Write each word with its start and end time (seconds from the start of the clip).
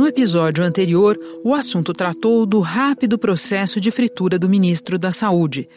No 0.00 0.08
episódio 0.08 0.64
anterior, 0.64 1.20
o 1.44 1.54
assunto 1.54 1.92
tratou 1.92 2.46
do 2.46 2.60
rápido 2.60 3.18
processo 3.18 3.78
de 3.78 3.90
fritura 3.90 4.38
do 4.38 4.48
ministro 4.48 4.98
da 4.98 5.12
Saúde. 5.12 5.68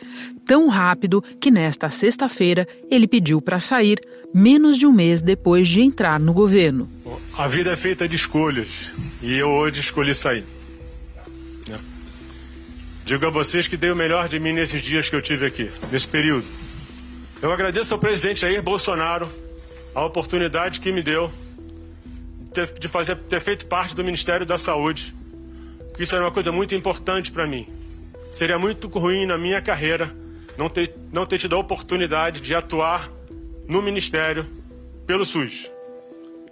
Tão 0.45 0.69
rápido 0.69 1.21
que 1.41 1.51
nesta 1.51 1.89
sexta-feira 1.89 2.65
ele 2.89 3.05
pediu 3.05 3.41
para 3.41 3.59
sair, 3.59 3.99
menos 4.33 4.77
de 4.77 4.87
um 4.87 4.93
mês 4.93 5.21
depois 5.21 5.67
de 5.67 5.81
entrar 5.81 6.21
no 6.21 6.31
governo. 6.31 6.89
A 7.37 7.49
vida 7.49 7.71
é 7.71 7.75
feita 7.75 8.07
de 8.07 8.15
escolhas 8.15 8.93
e 9.21 9.37
eu 9.37 9.49
hoje 9.49 9.81
escolhi 9.81 10.15
sair. 10.15 10.45
Né? 11.67 11.77
Digo 13.03 13.25
a 13.25 13.29
vocês 13.29 13.67
que 13.67 13.75
dei 13.75 13.91
o 13.91 13.95
melhor 13.95 14.29
de 14.29 14.39
mim 14.39 14.53
nesses 14.53 14.81
dias 14.81 15.09
que 15.09 15.17
eu 15.17 15.21
tive 15.21 15.47
aqui, 15.47 15.69
nesse 15.91 16.07
período. 16.07 16.45
Eu 17.41 17.51
agradeço 17.51 17.93
ao 17.93 17.99
presidente 17.99 18.39
Jair 18.39 18.63
Bolsonaro 18.63 19.29
a 19.93 20.05
oportunidade 20.05 20.79
que 20.79 20.93
me 20.93 21.03
deu 21.03 21.29
de 22.79 22.87
fazer, 22.87 23.15
ter 23.15 23.41
feito 23.41 23.65
parte 23.65 23.95
do 23.95 24.03
Ministério 24.03 24.45
da 24.45 24.57
Saúde. 24.57 25.13
Porque 25.89 26.03
isso 26.03 26.15
era 26.15 26.23
uma 26.23 26.31
coisa 26.31 26.51
muito 26.51 26.73
importante 26.73 27.31
para 27.31 27.45
mim. 27.45 27.67
Seria 28.31 28.57
muito 28.57 28.87
ruim 28.87 29.25
na 29.25 29.37
minha 29.37 29.61
carreira 29.61 30.11
não 30.57 30.69
ter, 30.69 30.95
não 31.11 31.25
ter 31.25 31.37
tido 31.37 31.55
a 31.55 31.59
oportunidade 31.59 32.39
de 32.39 32.53
atuar 32.55 33.09
no 33.67 33.81
Ministério 33.81 34.45
pelo 35.05 35.25
SUS. 35.25 35.69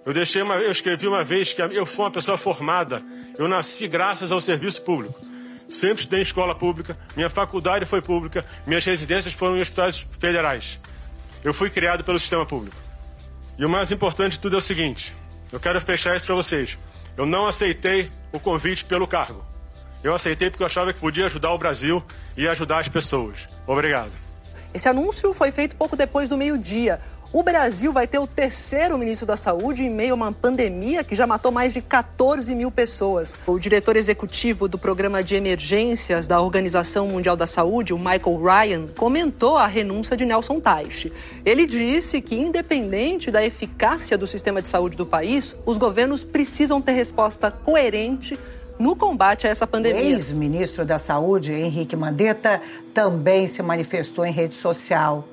Eu 0.05 0.13
deixei 0.13 0.41
uma, 0.41 0.55
eu 0.55 0.71
escrevi 0.71 1.07
uma 1.07 1.23
vez 1.23 1.53
que 1.53 1.61
eu 1.61 1.85
fui 1.85 2.05
uma 2.05 2.11
pessoa 2.11 2.37
formada. 2.37 3.01
Eu 3.37 3.47
nasci 3.47 3.87
graças 3.87 4.31
ao 4.31 4.41
serviço 4.41 4.81
público. 4.81 5.19
Sempre 5.67 6.01
estudei 6.01 6.19
em 6.19 6.23
escola 6.23 6.53
pública, 6.53 6.97
minha 7.15 7.29
faculdade 7.29 7.85
foi 7.85 8.01
pública, 8.01 8.43
minhas 8.67 8.83
residências 8.83 9.33
foram 9.33 9.57
em 9.57 9.61
hospitais 9.61 10.05
federais. 10.19 10.79
Eu 11.43 11.53
fui 11.53 11.69
criado 11.69 12.03
pelo 12.03 12.19
sistema 12.19 12.45
público. 12.45 12.75
E 13.57 13.63
o 13.63 13.69
mais 13.69 13.91
importante 13.91 14.33
de 14.33 14.39
tudo 14.39 14.55
é 14.55 14.59
o 14.59 14.61
seguinte: 14.61 15.13
eu 15.51 15.59
quero 15.59 15.79
fechar 15.81 16.15
isso 16.15 16.25
para 16.25 16.35
vocês. 16.35 16.77
Eu 17.17 17.25
não 17.25 17.47
aceitei 17.47 18.09
o 18.31 18.39
convite 18.39 18.85
pelo 18.85 19.07
cargo. 19.07 19.43
Eu 20.03 20.15
aceitei 20.15 20.49
porque 20.49 20.63
eu 20.63 20.67
achava 20.67 20.93
que 20.93 20.99
podia 20.99 21.25
ajudar 21.25 21.53
o 21.53 21.57
Brasil 21.57 22.03
e 22.35 22.47
ajudar 22.47 22.79
as 22.79 22.87
pessoas. 22.87 23.47
Obrigado. 23.67 24.11
Esse 24.73 24.87
anúncio 24.87 25.33
foi 25.33 25.51
feito 25.51 25.75
pouco 25.75 25.95
depois 25.95 26.29
do 26.29 26.37
meio-dia. 26.37 26.99
O 27.33 27.43
Brasil 27.43 27.93
vai 27.93 28.05
ter 28.05 28.19
o 28.19 28.27
terceiro 28.27 28.97
ministro 28.97 29.25
da 29.25 29.37
Saúde 29.37 29.83
em 29.83 29.89
meio 29.89 30.11
a 30.11 30.15
uma 30.15 30.31
pandemia 30.33 31.01
que 31.01 31.15
já 31.15 31.25
matou 31.25 31.49
mais 31.49 31.73
de 31.73 31.81
14 31.81 32.53
mil 32.53 32.69
pessoas. 32.69 33.37
O 33.47 33.57
diretor 33.57 33.95
executivo 33.95 34.67
do 34.67 34.77
programa 34.77 35.23
de 35.23 35.35
emergências 35.35 36.27
da 36.27 36.41
Organização 36.41 37.07
Mundial 37.07 37.37
da 37.37 37.47
Saúde, 37.47 37.93
o 37.93 37.97
Michael 37.97 38.43
Ryan, 38.43 38.87
comentou 38.97 39.55
a 39.55 39.65
renúncia 39.65 40.17
de 40.17 40.25
Nelson 40.25 40.59
Teich. 40.59 41.09
Ele 41.45 41.65
disse 41.65 42.19
que, 42.19 42.35
independente 42.35 43.31
da 43.31 43.41
eficácia 43.41 44.17
do 44.17 44.27
sistema 44.27 44.61
de 44.61 44.67
saúde 44.67 44.97
do 44.97 45.05
país, 45.05 45.55
os 45.65 45.77
governos 45.77 46.25
precisam 46.25 46.81
ter 46.81 46.91
resposta 46.91 47.49
coerente 47.49 48.37
no 48.77 48.93
combate 48.93 49.47
a 49.47 49.49
essa 49.49 49.65
pandemia. 49.65 50.01
O 50.01 50.05
ex-ministro 50.05 50.83
da 50.83 50.97
Saúde, 50.97 51.53
Henrique 51.53 51.95
Mandetta, 51.95 52.61
também 52.93 53.47
se 53.47 53.63
manifestou 53.63 54.25
em 54.25 54.33
rede 54.33 54.55
social. 54.55 55.25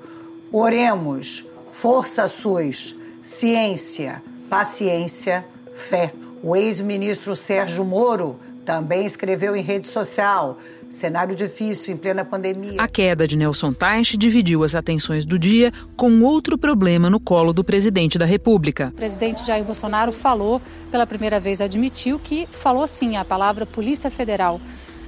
Oremos 0.53 1.48
Força 1.81 2.27
SUS, 2.27 2.97
ciência, 3.23 4.21
paciência, 4.51 5.47
fé. 5.77 6.13
O 6.43 6.57
ex-ministro 6.57 7.37
Sérgio 7.37 7.85
Moro 7.85 8.35
também 8.65 9.07
escreveu 9.07 9.55
em 9.55 9.63
rede 9.63 9.87
social. 9.87 10.59
Cenário 10.91 11.37
difícil 11.37 11.95
em 11.95 11.97
plena 11.97 12.25
pandemia. 12.25 12.83
A 12.83 12.89
queda 12.89 13.29
de 13.29 13.37
Nelson 13.37 13.73
Teich 13.73 14.17
dividiu 14.17 14.65
as 14.65 14.75
atenções 14.75 15.25
do 15.25 15.39
dia 15.39 15.73
com 15.97 16.21
outro 16.23 16.59
problema 16.59 17.09
no 17.09 17.21
colo 17.21 17.53
do 17.53 17.63
presidente 17.63 18.19
da 18.19 18.27
República. 18.27 18.89
O 18.89 18.97
presidente 18.97 19.47
Jair 19.47 19.63
Bolsonaro 19.63 20.11
falou, 20.11 20.61
pela 20.91 21.07
primeira 21.07 21.39
vez 21.39 21.61
admitiu 21.61 22.19
que 22.19 22.49
falou 22.51 22.89
sim 22.89 23.17
a 23.17 23.25
palavra 23.25 23.65
Polícia 23.65 24.11
Federal 24.11 24.61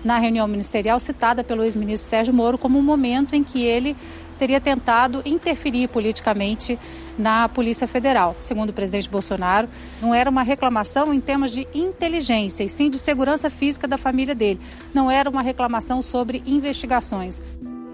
na 0.04 0.18
reunião 0.18 0.48
ministerial 0.48 0.98
citada 0.98 1.44
pelo 1.44 1.62
ex-ministro 1.62 2.08
Sérgio 2.08 2.32
Moro 2.32 2.56
como 2.56 2.78
um 2.78 2.82
momento 2.82 3.34
em 3.34 3.44
que 3.44 3.64
ele 3.64 3.97
teria 4.40 4.58
tentado 4.58 5.20
interferir 5.26 5.86
politicamente 5.88 6.78
na 7.18 7.46
Polícia 7.46 7.86
Federal. 7.86 8.34
Segundo 8.40 8.70
o 8.70 8.72
presidente 8.72 9.06
Bolsonaro, 9.06 9.68
não 10.00 10.14
era 10.14 10.30
uma 10.30 10.42
reclamação 10.42 11.12
em 11.12 11.20
termos 11.20 11.52
de 11.52 11.68
inteligência, 11.74 12.64
e 12.64 12.68
sim 12.68 12.88
de 12.88 12.98
segurança 12.98 13.50
física 13.50 13.86
da 13.86 13.98
família 13.98 14.34
dele. 14.34 14.58
Não 14.94 15.10
era 15.10 15.28
uma 15.28 15.42
reclamação 15.42 16.00
sobre 16.00 16.42
investigações. 16.46 17.42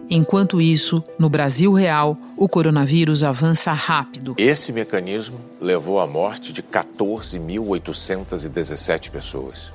Enquanto 0.09 0.61
isso, 0.61 1.03
no 1.19 1.29
Brasil 1.29 1.73
real, 1.73 2.17
o 2.37 2.49
coronavírus 2.49 3.25
avança 3.25 3.73
rápido. 3.73 4.37
Esse 4.39 4.73
mecanismo 4.73 5.41
levou 5.61 5.99
à 5.99 6.07
morte 6.07 6.53
de 6.53 6.63
14.817 6.63 9.11
pessoas. 9.11 9.73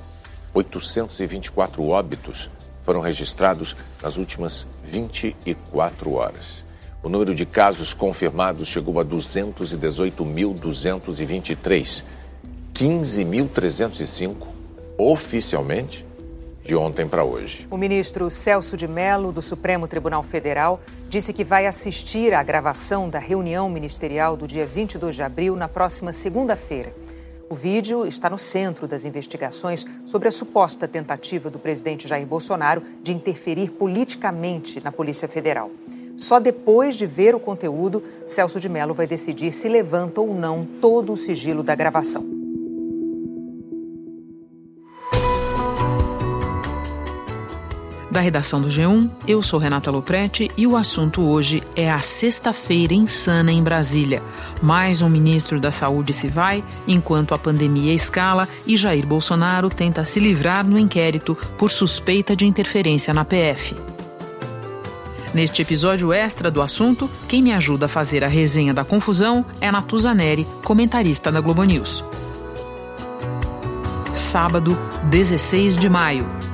824 0.54 1.86
óbitos 1.86 2.48
foram 2.82 3.00
registrados 3.00 3.74
nas 4.02 4.18
últimas 4.18 4.66
24 4.84 6.12
horas. 6.12 6.64
O 7.02 7.08
número 7.08 7.34
de 7.34 7.44
casos 7.44 7.92
confirmados 7.92 8.68
chegou 8.68 9.00
a 9.00 9.04
218.223, 9.04 12.04
15.305 12.74 14.46
oficialmente 14.96 16.06
de 16.64 16.76
ontem 16.76 17.08
para 17.08 17.24
hoje. 17.24 17.66
O 17.70 17.76
ministro 17.76 18.30
Celso 18.30 18.76
de 18.76 18.86
Mello, 18.86 19.32
do 19.32 19.42
Supremo 19.42 19.88
Tribunal 19.88 20.22
Federal, 20.22 20.80
disse 21.08 21.32
que 21.32 21.42
vai 21.42 21.66
assistir 21.66 22.32
à 22.32 22.42
gravação 22.42 23.10
da 23.10 23.18
reunião 23.18 23.68
ministerial 23.68 24.36
do 24.36 24.46
dia 24.46 24.64
22 24.64 25.16
de 25.16 25.22
abril 25.22 25.56
na 25.56 25.68
próxima 25.68 26.12
segunda-feira. 26.12 26.94
O 27.52 27.54
vídeo 27.54 28.06
está 28.06 28.30
no 28.30 28.38
centro 28.38 28.88
das 28.88 29.04
investigações 29.04 29.84
sobre 30.06 30.26
a 30.26 30.32
suposta 30.32 30.88
tentativa 30.88 31.50
do 31.50 31.58
presidente 31.58 32.08
Jair 32.08 32.26
Bolsonaro 32.26 32.82
de 33.02 33.12
interferir 33.12 33.72
politicamente 33.72 34.82
na 34.82 34.90
Polícia 34.90 35.28
Federal. 35.28 35.70
Só 36.16 36.40
depois 36.40 36.96
de 36.96 37.04
ver 37.04 37.34
o 37.34 37.38
conteúdo, 37.38 38.02
Celso 38.26 38.58
de 38.58 38.70
Mello 38.70 38.94
vai 38.94 39.06
decidir 39.06 39.52
se 39.52 39.68
levanta 39.68 40.18
ou 40.18 40.34
não 40.34 40.64
todo 40.64 41.12
o 41.12 41.16
sigilo 41.18 41.62
da 41.62 41.74
gravação. 41.74 42.41
Da 48.12 48.20
redação 48.20 48.60
do 48.60 48.68
G1, 48.68 49.08
eu 49.26 49.42
sou 49.42 49.58
Renata 49.58 49.90
Loprete 49.90 50.50
e 50.54 50.66
o 50.66 50.76
assunto 50.76 51.22
hoje 51.22 51.62
é 51.74 51.90
a 51.90 51.98
sexta-feira 51.98 52.92
insana 52.92 53.50
em 53.50 53.62
Brasília. 53.62 54.22
Mais 54.60 55.00
um 55.00 55.08
ministro 55.08 55.58
da 55.58 55.72
Saúde 55.72 56.12
se 56.12 56.28
vai, 56.28 56.62
enquanto 56.86 57.32
a 57.32 57.38
pandemia 57.38 57.94
escala 57.94 58.46
e 58.66 58.76
Jair 58.76 59.06
Bolsonaro 59.06 59.70
tenta 59.70 60.04
se 60.04 60.20
livrar 60.20 60.68
no 60.68 60.78
inquérito 60.78 61.34
por 61.56 61.70
suspeita 61.70 62.36
de 62.36 62.44
interferência 62.44 63.14
na 63.14 63.24
PF. 63.24 63.74
Neste 65.32 65.62
episódio 65.62 66.12
extra 66.12 66.50
do 66.50 66.60
assunto, 66.60 67.08
quem 67.26 67.40
me 67.40 67.54
ajuda 67.54 67.86
a 67.86 67.88
fazer 67.88 68.22
a 68.22 68.28
resenha 68.28 68.74
da 68.74 68.84
confusão 68.84 69.42
é 69.58 69.72
Natuza 69.72 70.12
Neri, 70.12 70.46
comentarista 70.62 71.32
da 71.32 71.40
Globo 71.40 71.64
News. 71.64 72.04
Sábado, 74.12 74.78
16 75.04 75.78
de 75.78 75.88
maio. 75.88 76.51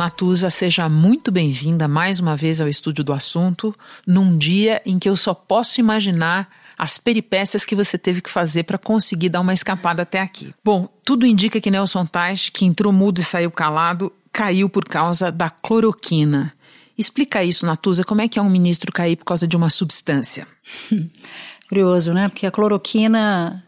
Natuza, 0.00 0.48
seja 0.48 0.88
muito 0.88 1.30
bem-vinda 1.30 1.86
mais 1.86 2.20
uma 2.20 2.34
vez 2.34 2.58
ao 2.58 2.66
estúdio 2.66 3.04
do 3.04 3.12
assunto, 3.12 3.76
num 4.06 4.38
dia 4.38 4.80
em 4.86 4.98
que 4.98 5.06
eu 5.06 5.14
só 5.14 5.34
posso 5.34 5.78
imaginar 5.78 6.48
as 6.78 6.96
peripécias 6.96 7.66
que 7.66 7.76
você 7.76 7.98
teve 7.98 8.22
que 8.22 8.30
fazer 8.30 8.62
para 8.62 8.78
conseguir 8.78 9.28
dar 9.28 9.42
uma 9.42 9.52
escapada 9.52 10.00
até 10.00 10.18
aqui. 10.18 10.54
Bom, 10.64 10.88
tudo 11.04 11.26
indica 11.26 11.60
que 11.60 11.70
Nelson 11.70 12.06
Tais, 12.06 12.48
que 12.48 12.64
entrou 12.64 12.94
mudo 12.94 13.20
e 13.20 13.22
saiu 13.22 13.50
calado, 13.50 14.10
caiu 14.32 14.70
por 14.70 14.86
causa 14.86 15.30
da 15.30 15.50
cloroquina. 15.50 16.50
Explica 16.96 17.44
isso, 17.44 17.66
Natuza, 17.66 18.02
como 18.02 18.22
é 18.22 18.28
que 18.28 18.38
é 18.38 18.42
um 18.42 18.48
ministro 18.48 18.90
cair 18.90 19.16
por 19.16 19.26
causa 19.26 19.46
de 19.46 19.54
uma 19.54 19.68
substância? 19.68 20.48
Curioso, 21.68 22.14
né? 22.14 22.30
Porque 22.30 22.46
a 22.46 22.50
cloroquina 22.50 23.62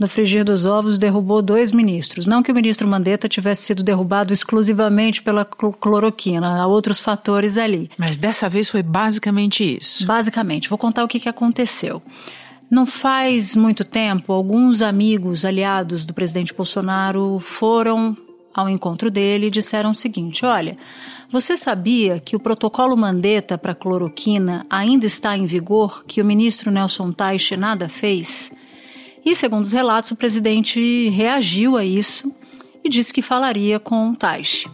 no 0.00 0.08
frigir 0.08 0.42
dos 0.44 0.64
ovos 0.64 0.98
derrubou 0.98 1.42
dois 1.42 1.70
ministros. 1.70 2.26
Não 2.26 2.42
que 2.42 2.50
o 2.50 2.54
ministro 2.54 2.88
Mandetta 2.88 3.28
tivesse 3.28 3.64
sido 3.64 3.82
derrubado 3.82 4.32
exclusivamente 4.32 5.22
pela 5.22 5.44
cloroquina, 5.44 6.58
há 6.58 6.66
outros 6.66 6.98
fatores 6.98 7.58
ali. 7.58 7.90
Mas 7.98 8.16
dessa 8.16 8.48
vez 8.48 8.70
foi 8.70 8.82
basicamente 8.82 9.76
isso. 9.76 10.06
Basicamente. 10.06 10.70
Vou 10.70 10.78
contar 10.78 11.04
o 11.04 11.08
que, 11.08 11.20
que 11.20 11.28
aconteceu. 11.28 12.02
Não 12.70 12.86
faz 12.86 13.54
muito 13.54 13.84
tempo, 13.84 14.32
alguns 14.32 14.80
amigos 14.80 15.44
aliados 15.44 16.06
do 16.06 16.14
presidente 16.14 16.54
Bolsonaro 16.54 17.38
foram 17.38 18.16
ao 18.54 18.70
encontro 18.70 19.10
dele 19.10 19.48
e 19.48 19.50
disseram 19.50 19.90
o 19.90 19.94
seguinte: 19.94 20.46
olha. 20.46 20.78
Você 21.32 21.56
sabia 21.56 22.18
que 22.18 22.34
o 22.34 22.40
protocolo 22.40 22.96
Mandetta 22.96 23.56
para 23.56 23.72
cloroquina 23.72 24.66
ainda 24.68 25.06
está 25.06 25.36
em 25.36 25.46
vigor, 25.46 26.02
que 26.04 26.20
o 26.20 26.24
ministro 26.24 26.72
Nelson 26.72 27.12
Teich 27.12 27.56
nada 27.56 27.88
fez? 27.88 28.50
E, 29.24 29.34
segundo 29.34 29.64
os 29.64 29.72
relatos, 29.72 30.10
o 30.10 30.16
presidente 30.16 31.08
reagiu 31.10 31.76
a 31.76 31.84
isso 31.84 32.32
e 32.82 32.88
disse 32.88 33.12
que 33.12 33.22
falaria 33.22 33.78
com 33.78 34.14
Taishi. 34.14 34.68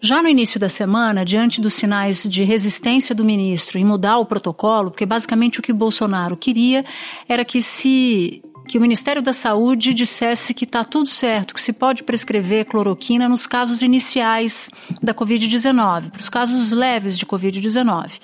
Já 0.00 0.22
no 0.22 0.28
início 0.28 0.60
da 0.60 0.68
semana, 0.68 1.24
diante 1.24 1.60
dos 1.60 1.74
sinais 1.74 2.22
de 2.22 2.44
resistência 2.44 3.14
do 3.14 3.24
ministro 3.24 3.78
em 3.78 3.84
mudar 3.84 4.18
o 4.18 4.26
protocolo, 4.26 4.90
porque 4.90 5.04
basicamente 5.04 5.58
o 5.58 5.62
que 5.62 5.72
Bolsonaro 5.72 6.36
queria 6.36 6.84
era 7.28 7.44
que 7.44 7.60
se 7.60 8.42
que 8.68 8.78
o 8.78 8.80
Ministério 8.80 9.22
da 9.22 9.32
Saúde 9.32 9.94
dissesse 9.94 10.52
que 10.52 10.64
está 10.64 10.82
tudo 10.82 11.08
certo, 11.08 11.54
que 11.54 11.60
se 11.60 11.72
pode 11.72 12.02
prescrever 12.02 12.64
cloroquina 12.64 13.28
nos 13.28 13.46
casos 13.46 13.80
iniciais 13.80 14.68
da 15.00 15.14
Covid-19, 15.14 16.10
para 16.10 16.20
os 16.20 16.28
casos 16.28 16.72
leves 16.72 17.16
de 17.16 17.24
Covid-19. 17.24 18.20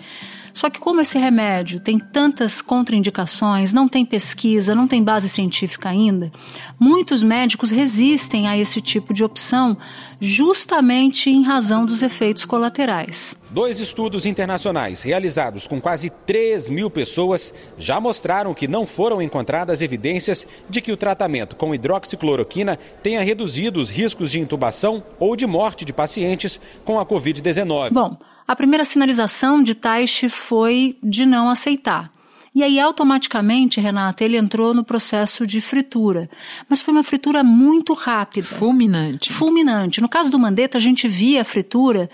Só 0.52 0.68
que 0.68 0.78
como 0.78 1.00
esse 1.00 1.18
remédio 1.18 1.80
tem 1.80 1.98
tantas 1.98 2.60
contraindicações, 2.60 3.72
não 3.72 3.88
tem 3.88 4.04
pesquisa, 4.04 4.74
não 4.74 4.86
tem 4.86 5.02
base 5.02 5.28
científica 5.28 5.88
ainda, 5.88 6.30
muitos 6.78 7.22
médicos 7.22 7.70
resistem 7.70 8.48
a 8.48 8.56
esse 8.56 8.80
tipo 8.80 9.12
de 9.12 9.24
opção 9.24 9.76
justamente 10.20 11.30
em 11.30 11.42
razão 11.42 11.84
dos 11.84 12.02
efeitos 12.02 12.44
colaterais. 12.44 13.36
Dois 13.50 13.80
estudos 13.80 14.24
internacionais 14.24 15.02
realizados 15.02 15.66
com 15.66 15.80
quase 15.80 16.08
3 16.08 16.70
mil 16.70 16.88
pessoas 16.88 17.52
já 17.76 18.00
mostraram 18.00 18.54
que 18.54 18.66
não 18.66 18.86
foram 18.86 19.20
encontradas 19.20 19.82
evidências 19.82 20.46
de 20.70 20.80
que 20.80 20.92
o 20.92 20.96
tratamento 20.96 21.54
com 21.56 21.74
hidroxicloroquina 21.74 22.78
tenha 23.02 23.22
reduzido 23.22 23.80
os 23.80 23.90
riscos 23.90 24.30
de 24.30 24.40
intubação 24.40 25.02
ou 25.18 25.36
de 25.36 25.46
morte 25.46 25.84
de 25.84 25.92
pacientes 25.92 26.58
com 26.84 26.98
a 26.98 27.04
Covid-19. 27.04 27.90
Bom, 27.92 28.16
a 28.46 28.56
primeira 28.56 28.84
sinalização 28.84 29.62
de 29.62 29.74
Taishi 29.74 30.28
foi 30.28 30.96
de 31.02 31.24
não 31.24 31.48
aceitar. 31.48 32.12
E 32.54 32.62
aí, 32.62 32.78
automaticamente, 32.78 33.80
Renata, 33.80 34.22
ele 34.22 34.36
entrou 34.36 34.74
no 34.74 34.84
processo 34.84 35.46
de 35.46 35.58
fritura. 35.60 36.28
Mas 36.68 36.82
foi 36.82 36.92
uma 36.92 37.02
fritura 37.02 37.42
muito 37.42 37.94
rápida. 37.94 38.46
Fulminante. 38.46 39.32
Fulminante. 39.32 40.02
No 40.02 40.08
caso 40.08 40.30
do 40.30 40.38
Mandetta, 40.38 40.76
a 40.76 40.80
gente 40.80 41.08
via 41.08 41.40
a 41.40 41.44
fritura. 41.44 42.10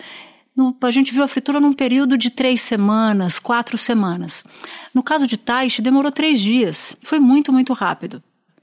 No, 0.55 0.77
a 0.81 0.91
gente 0.93 1.13
viu 1.13 1.25
a 1.25 1.29
fritura 1.29 1.59
num 1.59 1.73
período 1.73 2.17
de 2.17 2.31
três 2.31 2.61
semanas, 2.61 3.41
quatro 3.41 3.77
semanas. 3.77 4.45
No 4.95 5.03
caso 5.03 5.27
de 5.27 5.37
Taishi, 5.37 5.83
demorou 5.83 6.13
três 6.13 6.41
dias. 6.41 6.97
Foi 7.03 7.19
muito, 7.19 7.53
muito 7.53 7.73
rápido. 7.73 8.23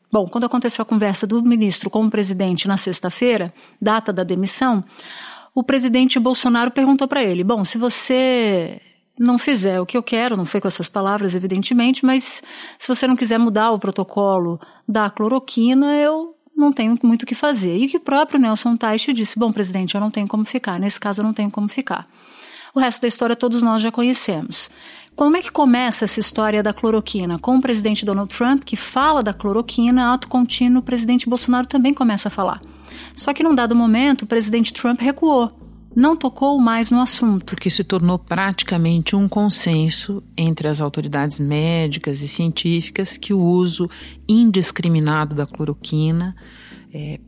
Bom, 0.09 0.25
quando 0.27 0.45
aconteceu 0.45 0.81
a 0.81 0.85
conversa 0.85 1.27
do 1.27 1.43
ministro 1.43 1.89
com 1.89 2.05
o 2.05 2.09
presidente 2.09 2.69
na 2.69 2.77
sexta-feira, 2.77 3.53
data 3.81 4.13
da 4.13 4.23
demissão, 4.23 4.81
o 5.55 5.63
presidente 5.63 6.19
Bolsonaro 6.19 6.69
perguntou 6.69 7.07
para 7.07 7.23
ele: 7.23 7.43
Bom, 7.43 7.63
se 7.63 7.77
você 7.77 8.81
não 9.17 9.39
fizer 9.39 9.79
o 9.79 9.85
que 9.85 9.97
eu 9.97 10.03
quero, 10.03 10.35
não 10.35 10.45
foi 10.45 10.59
com 10.59 10.67
essas 10.67 10.89
palavras, 10.89 11.33
evidentemente, 11.33 12.05
mas 12.05 12.43
se 12.77 12.87
você 12.87 13.07
não 13.07 13.15
quiser 13.15 13.39
mudar 13.39 13.71
o 13.71 13.79
protocolo 13.79 14.59
da 14.85 15.09
cloroquina, 15.09 15.95
eu 15.95 16.35
não 16.55 16.73
tenho 16.73 16.99
muito 17.01 17.23
o 17.23 17.25
que 17.25 17.33
fazer. 17.33 17.77
E 17.77 17.87
que 17.87 17.95
o 17.95 18.01
próprio 18.01 18.37
Nelson 18.37 18.75
Teich 18.75 19.13
disse: 19.13 19.39
Bom, 19.39 19.53
presidente, 19.53 19.95
eu 19.95 20.01
não 20.01 20.11
tenho 20.11 20.27
como 20.27 20.43
ficar, 20.43 20.77
nesse 20.77 20.99
caso 20.99 21.21
eu 21.21 21.25
não 21.25 21.33
tenho 21.33 21.49
como 21.49 21.69
ficar. 21.69 22.05
O 22.73 22.79
resto 22.79 23.01
da 23.01 23.07
história 23.07 23.37
todos 23.37 23.63
nós 23.63 23.81
já 23.81 23.89
conhecemos. 23.89 24.69
Como 25.15 25.37
é 25.37 25.41
que 25.41 25.49
começa 25.49 26.03
essa 26.03 26.19
história 26.19 26.61
da 26.61 26.73
cloroquina? 26.73 27.39
Com 27.39 27.55
o 27.55 27.61
presidente 27.61 28.03
Donald 28.03 28.35
Trump, 28.35 28.65
que 28.65 28.75
fala 28.75 29.23
da 29.23 29.33
cloroquina, 29.33 30.11
ato 30.11 30.27
contínuo, 30.27 30.79
o 30.79 30.83
presidente 30.83 31.29
Bolsonaro 31.29 31.65
também 31.65 31.93
começa 31.93 32.27
a 32.27 32.31
falar. 32.31 32.59
Só 33.15 33.33
que 33.33 33.43
num 33.43 33.55
dado 33.55 33.75
momento, 33.75 34.23
o 34.23 34.27
presidente 34.27 34.73
Trump 34.73 34.99
recuou. 34.99 35.51
Não 35.95 36.17
tocou 36.17 36.59
mais 36.59 36.91
no 36.91 36.99
assunto. 36.99 37.45
Porque 37.45 37.69
se 37.69 37.83
tornou 37.83 38.19
praticamente 38.19 39.15
um 39.15 39.29
consenso 39.29 40.21
entre 40.35 40.67
as 40.67 40.81
autoridades 40.81 41.39
médicas 41.39 42.21
e 42.21 42.27
científicas 42.27 43.15
que 43.15 43.33
o 43.33 43.39
uso 43.39 43.89
indiscriminado 44.27 45.33
da 45.33 45.45
cloroquina 45.45 46.35
é, 46.93 47.19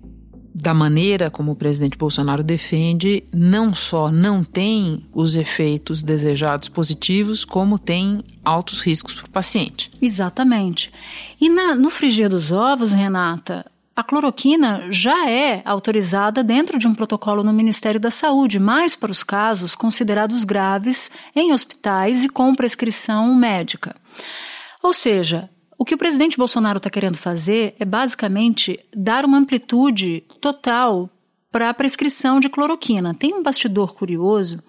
da 0.59 0.73
maneira 0.73 1.29
como 1.29 1.51
o 1.51 1.55
presidente 1.55 1.97
Bolsonaro 1.97 2.43
defende, 2.43 3.23
não 3.31 3.75
só 3.75 4.11
não 4.11 4.43
tem 4.43 5.05
os 5.13 5.35
efeitos 5.35 6.01
desejados 6.01 6.67
positivos, 6.67 7.45
como 7.45 7.77
tem 7.77 8.23
altos 8.43 8.79
riscos 8.79 9.13
para 9.13 9.27
o 9.27 9.29
paciente. 9.29 9.91
Exatamente. 10.01 10.91
E 11.39 11.47
na, 11.47 11.75
no 11.75 11.91
frigir 11.91 12.27
dos 12.27 12.51
ovos, 12.51 12.91
Renata, 12.91 13.69
a 13.97 14.03
cloroquina 14.03 14.91
já 14.91 15.27
é 15.27 15.63
autorizada 15.65 16.43
dentro 16.43 16.77
de 16.77 16.87
um 16.87 16.93
protocolo 16.93 17.43
no 17.43 17.51
Ministério 17.51 17.99
da 17.99 18.11
Saúde, 18.11 18.59
mais 18.59 18.95
para 18.95 19.11
os 19.11 19.23
casos 19.23 19.73
considerados 19.73 20.43
graves 20.43 21.09
em 21.35 21.51
hospitais 21.51 22.23
e 22.23 22.29
com 22.29 22.53
prescrição 22.53 23.33
médica. 23.33 23.95
Ou 24.83 24.93
seja, 24.93 25.49
o 25.79 25.83
que 25.83 25.95
o 25.95 25.97
presidente 25.97 26.37
Bolsonaro 26.37 26.77
está 26.77 26.91
querendo 26.91 27.17
fazer 27.17 27.75
é 27.79 27.85
basicamente 27.85 28.79
dar 28.95 29.25
uma 29.25 29.39
amplitude 29.39 30.23
total 30.39 31.09
para 31.51 31.67
a 31.67 31.73
prescrição 31.73 32.39
de 32.39 32.49
cloroquina. 32.49 33.15
Tem 33.15 33.33
um 33.33 33.41
bastidor 33.41 33.95
curioso 33.95 34.61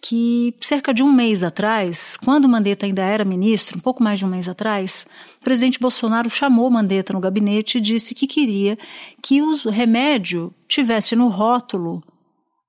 que 0.00 0.54
cerca 0.60 0.92
de 0.94 1.02
um 1.02 1.12
mês 1.12 1.42
atrás, 1.42 2.16
quando 2.24 2.48
Mandetta 2.48 2.86
ainda 2.86 3.02
era 3.02 3.24
ministro, 3.24 3.78
um 3.78 3.80
pouco 3.80 4.02
mais 4.02 4.18
de 4.18 4.24
um 4.24 4.28
mês 4.28 4.48
atrás, 4.48 5.06
o 5.40 5.44
presidente 5.44 5.78
Bolsonaro 5.78 6.30
chamou 6.30 6.70
Mandetta 6.70 7.12
no 7.12 7.20
gabinete 7.20 7.78
e 7.78 7.80
disse 7.80 8.14
que 8.14 8.26
queria 8.26 8.78
que 9.22 9.42
o 9.42 9.68
remédio 9.68 10.52
tivesse 10.66 11.16
no 11.16 11.28
rótulo 11.28 12.02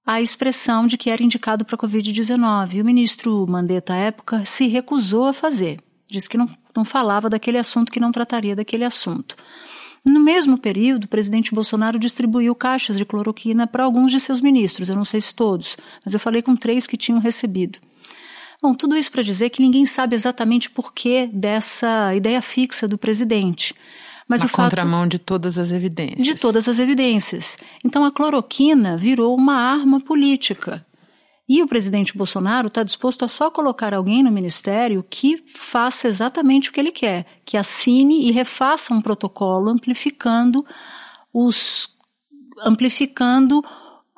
a 0.06 0.22
expressão 0.22 0.88
de 0.88 0.98
que 0.98 1.10
era 1.10 1.22
indicado 1.22 1.64
para 1.64 1.76
a 1.76 1.80
Covid-19. 1.80 2.74
E 2.74 2.82
o 2.82 2.86
ministro 2.86 3.46
Mandetta, 3.48 3.94
à 3.94 3.98
época, 3.98 4.44
se 4.44 4.68
recusou 4.68 5.26
a 5.26 5.34
fazer. 5.34 5.80
Disse 6.08 6.28
que 6.28 6.38
não, 6.38 6.50
não 6.76 6.84
falava 6.84 7.30
daquele 7.30 7.60
assunto, 7.60 7.92
que 7.92 8.00
não 8.00 8.12
trataria 8.12 8.56
daquele 8.56 8.84
assunto. 8.84 9.36
No 10.06 10.20
mesmo 10.20 10.58
período, 10.58 11.04
o 11.04 11.10
presidente 11.10 11.54
Bolsonaro 11.54 12.00
distribuiu 12.00 12.56
caixas 12.56 12.98
de 12.98 13.06
cloroquina 13.06 13.68
para 13.68 13.84
alguns 13.84 14.12
de 14.12 14.20
seus 14.20 14.42
ministros, 14.42 14.90
eu 14.90 14.96
não 14.96 15.06
sei 15.06 15.22
se 15.22 15.34
todos, 15.34 15.78
mas 16.04 16.14
eu 16.14 16.20
falei 16.20 16.42
com 16.42 16.56
três 16.56 16.88
que 16.88 16.98
tinham 16.98 17.20
recebido. 17.20 17.80
Bom, 18.62 18.74
tudo 18.74 18.98
isso 18.98 19.12
para 19.12 19.24
dizer 19.24 19.50
que 19.50 19.62
ninguém 19.62 19.86
sabe 19.86 20.16
exatamente 20.16 20.70
por 20.70 20.94
que 20.94 21.28
dessa 21.28 22.14
ideia 22.14 22.42
fixa 22.42 22.88
do 22.88 22.98
presidente. 22.98 23.74
Mas 24.28 24.42
Na 24.42 24.48
o 24.48 24.50
contramão 24.50 25.02
fato, 25.02 25.12
de 25.12 25.20
todas 25.20 25.58
as 25.58 25.72
evidências. 25.72 26.24
De 26.24 26.36
todas 26.36 26.68
as 26.68 26.78
evidências. 26.78 27.58
Então 27.84 28.04
a 28.04 28.12
cloroquina 28.12 28.96
virou 28.96 29.36
uma 29.36 29.56
arma 29.56 30.00
política. 30.00 30.86
E 31.50 31.64
o 31.64 31.68
presidente 31.68 32.16
Bolsonaro 32.16 32.68
está 32.68 32.84
disposto 32.84 33.26
a 33.26 33.28
só 33.28 33.50
colocar 33.50 33.92
alguém 33.92 34.22
no 34.22 34.32
ministério 34.32 35.04
que 35.10 35.44
faça 35.48 36.08
exatamente 36.08 36.70
o 36.70 36.72
que 36.72 36.80
ele 36.80 36.92
quer, 36.92 37.26
que 37.44 37.58
assine 37.58 38.28
e 38.28 38.32
refaça 38.32 38.94
um 38.94 39.02
protocolo 39.02 39.68
amplificando 39.68 40.64
os 41.34 41.90
amplificando 42.62 43.64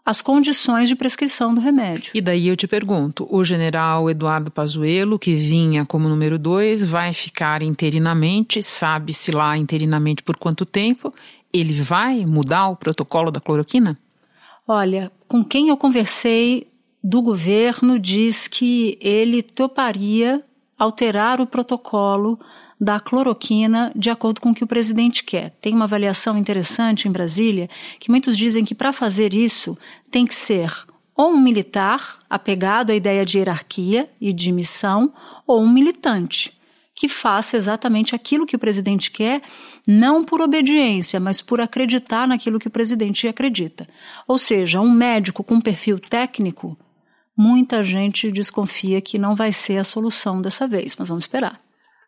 as 0.03 0.21
condições 0.21 0.89
de 0.89 0.95
prescrição 0.95 1.53
do 1.53 1.61
remédio. 1.61 2.11
E 2.13 2.19
daí 2.19 2.47
eu 2.47 2.57
te 2.57 2.67
pergunto, 2.67 3.25
o 3.29 3.43
general 3.43 4.09
Eduardo 4.09 4.51
Pazuello, 4.51 5.19
que 5.19 5.35
vinha 5.35 5.85
como 5.85 6.09
número 6.09 6.39
dois, 6.39 6.83
vai 6.83 7.13
ficar 7.13 7.61
interinamente, 7.61 8.63
sabe-se 8.63 9.31
lá 9.31 9.55
interinamente 9.55 10.23
por 10.23 10.35
quanto 10.35 10.65
tempo? 10.65 11.13
Ele 11.53 11.73
vai 11.73 12.25
mudar 12.25 12.69
o 12.69 12.75
protocolo 12.75 13.31
da 13.31 13.39
cloroquina? 13.39 13.97
Olha, 14.67 15.11
com 15.27 15.43
quem 15.43 15.69
eu 15.69 15.77
conversei 15.77 16.70
do 17.03 17.21
governo 17.21 17.97
diz 17.97 18.47
que 18.47 18.97
ele 19.01 19.41
toparia 19.41 20.43
alterar 20.77 21.41
o 21.41 21.47
protocolo 21.47 22.39
da 22.79 22.99
cloroquina 22.99 23.91
de 23.95 24.09
acordo 24.09 24.41
com 24.41 24.49
o 24.49 24.53
que 24.53 24.63
o 24.63 24.67
presidente 24.67 25.23
quer. 25.23 25.51
Tem 25.61 25.73
uma 25.73 25.85
avaliação 25.85 26.37
interessante 26.37 27.07
em 27.07 27.11
Brasília 27.11 27.69
que 27.99 28.09
muitos 28.09 28.35
dizem 28.35 28.65
que 28.65 28.73
para 28.73 28.91
fazer 28.91 29.33
isso 29.33 29.77
tem 30.09 30.25
que 30.25 30.33
ser 30.33 30.71
ou 31.15 31.33
um 31.33 31.39
militar 31.39 32.19
apegado 32.29 32.89
à 32.89 32.95
ideia 32.95 33.23
de 33.25 33.37
hierarquia 33.37 34.09
e 34.19 34.33
de 34.33 34.51
missão, 34.51 35.13
ou 35.45 35.61
um 35.61 35.69
militante 35.69 36.57
que 36.95 37.07
faça 37.07 37.57
exatamente 37.57 38.15
aquilo 38.15 38.45
que 38.45 38.55
o 38.55 38.59
presidente 38.59 39.11
quer, 39.11 39.41
não 39.87 40.23
por 40.23 40.41
obediência, 40.41 41.19
mas 41.19 41.41
por 41.41 41.61
acreditar 41.61 42.27
naquilo 42.27 42.59
que 42.59 42.67
o 42.67 42.71
presidente 42.71 43.27
acredita. 43.27 43.87
Ou 44.27 44.37
seja, 44.37 44.81
um 44.81 44.91
médico 44.91 45.43
com 45.43 45.59
perfil 45.59 45.99
técnico 45.99 46.77
muita 47.41 47.83
gente 47.83 48.31
desconfia 48.31 49.01
que 49.01 49.17
não 49.17 49.35
vai 49.35 49.51
ser 49.51 49.79
a 49.79 49.83
solução 49.83 50.39
dessa 50.39 50.67
vez, 50.67 50.95
mas 50.95 51.09
vamos 51.09 51.23
esperar. 51.23 51.59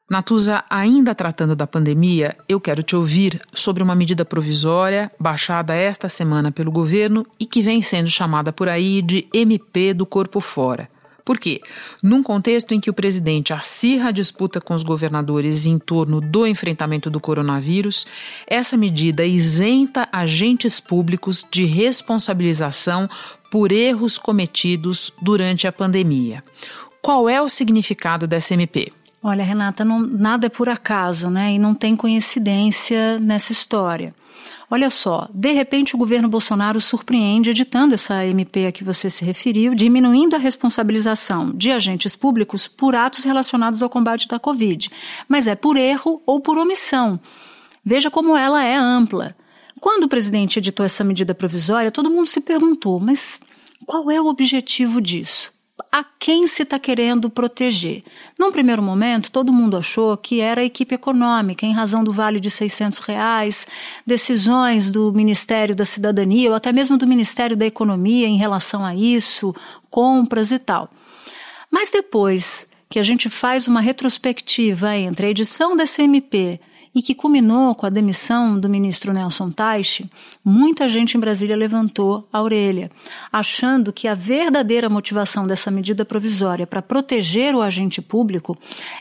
Natuza, 0.08 0.64
ainda 0.70 1.16
tratando 1.16 1.56
da 1.56 1.66
pandemia, 1.66 2.38
eu 2.48 2.62
quero 2.62 2.84
te 2.84 2.96
ouvir 2.96 3.42
sobre 3.52 3.82
uma 3.82 3.96
medida 3.96 4.24
provisória 4.24 5.12
baixada 5.20 5.74
esta 5.74 6.08
semana 6.08 6.52
pelo 6.52 6.72
governo 6.72 7.26
e 7.40 7.48
que 7.48 7.64
vem 7.64 7.82
sendo 7.82 8.10
chamada 8.10 8.54
por 8.54 8.70
aí 8.70 9.02
de 9.02 9.28
MP 9.34 9.96
do 9.96 10.06
corpo 10.06 10.40
fora. 10.40 10.88
Por 11.26 11.40
quê? 11.40 11.62
Num 12.04 12.22
contexto 12.22 12.74
em 12.74 12.80
que 12.80 12.90
o 12.90 12.94
presidente 12.94 13.54
acirra 13.54 14.10
a 14.10 14.12
disputa 14.12 14.60
com 14.60 14.74
os 14.74 14.84
governadores 14.84 15.66
em 15.66 15.80
torno 15.80 16.20
do 16.20 16.46
enfrentamento 16.46 17.10
do 17.10 17.20
coronavírus, 17.20 18.06
essa 18.46 18.76
medida 18.76 19.26
isenta 19.26 20.08
agentes 20.12 20.82
públicos 20.82 21.46
de 21.50 21.64
responsabilização 21.64 23.10
por 23.54 23.72
erros 23.72 24.18
cometidos 24.18 25.14
durante 25.22 25.68
a 25.68 25.72
pandemia. 25.72 26.44
Qual 27.04 27.30
é 27.30 27.40
o 27.40 27.48
significado 27.48 28.26
dessa 28.26 28.56
MP? 28.56 28.92
Olha, 29.22 29.44
Renata, 29.44 29.86
não, 29.86 30.00
nada 30.00 30.48
é 30.48 30.50
por 30.50 30.68
acaso, 30.68 31.30
né? 31.30 31.54
E 31.54 31.60
não 31.60 31.76
tem 31.76 31.96
coincidência 31.96 33.20
nessa 33.20 33.52
história. 33.52 34.16
Olha 34.72 34.90
só, 34.90 35.30
de 35.32 35.52
repente 35.52 35.94
o 35.94 36.00
governo 36.00 36.28
Bolsonaro 36.28 36.82
surpreende 36.82 37.52
editando 37.52 37.94
essa 37.94 38.26
MP 38.26 38.66
a 38.66 38.72
que 38.72 38.84
você 38.84 39.08
se 39.08 39.24
referiu, 39.24 39.76
diminuindo 39.76 40.36
a 40.36 40.40
responsabilização 40.40 41.52
de 41.52 41.72
agentes 41.72 42.16
públicos 42.16 42.68
por 42.68 42.96
atos 42.96 43.24
relacionados 43.24 43.84
ao 43.84 43.90
combate 43.90 44.28
da 44.28 44.40
Covid. 44.40 44.90
Mas 45.28 45.46
é 45.46 45.54
por 45.54 45.78
erro 45.78 46.24
ou 46.26 46.40
por 46.42 46.58
omissão. 46.58 47.20
Veja 47.86 48.10
como 48.10 48.36
ela 48.36 48.64
é 48.64 48.76
ampla. 48.76 49.36
Quando 49.84 50.06
o 50.06 50.08
presidente 50.08 50.60
editou 50.60 50.86
essa 50.86 51.04
medida 51.04 51.36
provisória, 51.36 51.92
todo 51.92 52.10
mundo 52.10 52.26
se 52.26 52.40
perguntou, 52.40 53.02
mas 53.02 53.42
qual 53.86 54.10
é 54.10 54.22
o 54.22 54.28
objetivo 54.28 55.02
disso? 55.02 55.52
a 55.92 56.04
quem 56.04 56.48
se 56.48 56.64
está 56.64 56.80
querendo 56.80 57.30
proteger. 57.30 58.02
Num 58.40 58.52
primeiro 58.52 58.82
momento, 58.82 59.30
todo 59.30 59.52
mundo 59.52 59.76
achou 59.76 60.16
que 60.16 60.40
era 60.40 60.62
a 60.62 60.64
equipe 60.64 60.96
econômica, 60.96 61.66
em 61.66 61.74
razão 61.74 62.04
do 62.04 62.14
vale 62.14 62.40
de 62.40 62.50
600 62.50 63.00
reais, 63.00 63.68
decisões 64.08 64.90
do 64.90 65.12
Ministério 65.12 65.76
da 65.76 65.84
Cidadania 65.84 66.50
ou 66.50 66.56
até 66.56 66.72
mesmo 66.72 66.98
do 66.98 67.06
Ministério 67.06 67.58
da 67.58 67.66
Economia 67.66 68.28
em 68.28 68.38
relação 68.38 68.86
a 68.86 68.96
isso, 68.96 69.54
compras 69.90 70.52
e 70.52 70.60
tal. 70.60 70.90
Mas 71.70 71.92
depois 71.92 72.68
que 72.90 73.00
a 73.00 73.04
gente 73.04 73.30
faz 73.30 73.68
uma 73.68 73.82
retrospectiva 73.82 74.96
entre 74.96 75.26
a 75.26 75.30
edição 75.30 75.76
da 75.76 75.84
CMP 75.86 76.60
e 76.96 77.02
que 77.02 77.16
culminou 77.16 77.74
com 77.74 77.86
a 77.86 77.90
demissão 77.90 78.60
do 78.60 78.70
ministro 78.70 79.14
Nelson 79.14 79.50
Teich, 79.50 80.10
muita 80.44 80.88
gente 80.88 81.18
em 81.18 81.20
Brasília 81.20 81.56
levantou 81.56 82.28
a 82.32 82.42
orelha, 82.42 82.92
achando 83.32 83.92
que 83.92 84.08
a 84.08 84.14
verdadeira 84.14 84.90
motivação 84.90 85.48
dessa 85.48 85.72
medida 85.72 86.06
provisória 86.06 86.68
para 86.68 86.82
proteger 86.82 87.56
o 87.56 87.62
agente 87.62 88.02
público 88.02 88.58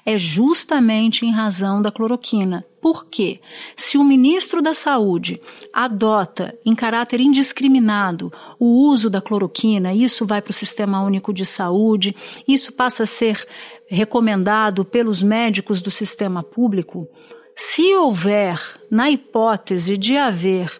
é 0.06 0.18
justamente 0.18 1.26
em 1.26 1.30
razão 1.30 1.82
da 1.82 1.90
cloroquina. 1.90 2.64
Por 2.80 3.06
quê? 3.06 3.40
Se 3.76 3.96
o 3.96 4.02
ministro 4.02 4.60
da 4.60 4.74
Saúde 4.74 5.40
adota 5.72 6.58
em 6.66 6.74
caráter 6.74 7.20
indiscriminado 7.20 8.32
o 8.58 8.88
uso 8.88 9.08
da 9.08 9.20
cloroquina, 9.20 9.94
isso 9.94 10.26
vai 10.26 10.42
para 10.42 10.50
o 10.50 10.54
Sistema 10.54 11.00
Único 11.00 11.32
de 11.32 11.44
Saúde, 11.44 12.16
isso 12.48 12.72
passa 12.72 13.04
a 13.04 13.06
ser 13.06 13.46
recomendado 13.88 14.84
pelos 14.84 15.22
médicos 15.22 15.80
do 15.80 15.92
sistema 15.92 16.42
público, 16.42 17.06
se 17.56 17.94
houver, 17.94 18.60
na 18.90 19.10
hipótese 19.10 19.96
de 19.96 20.16
haver 20.16 20.70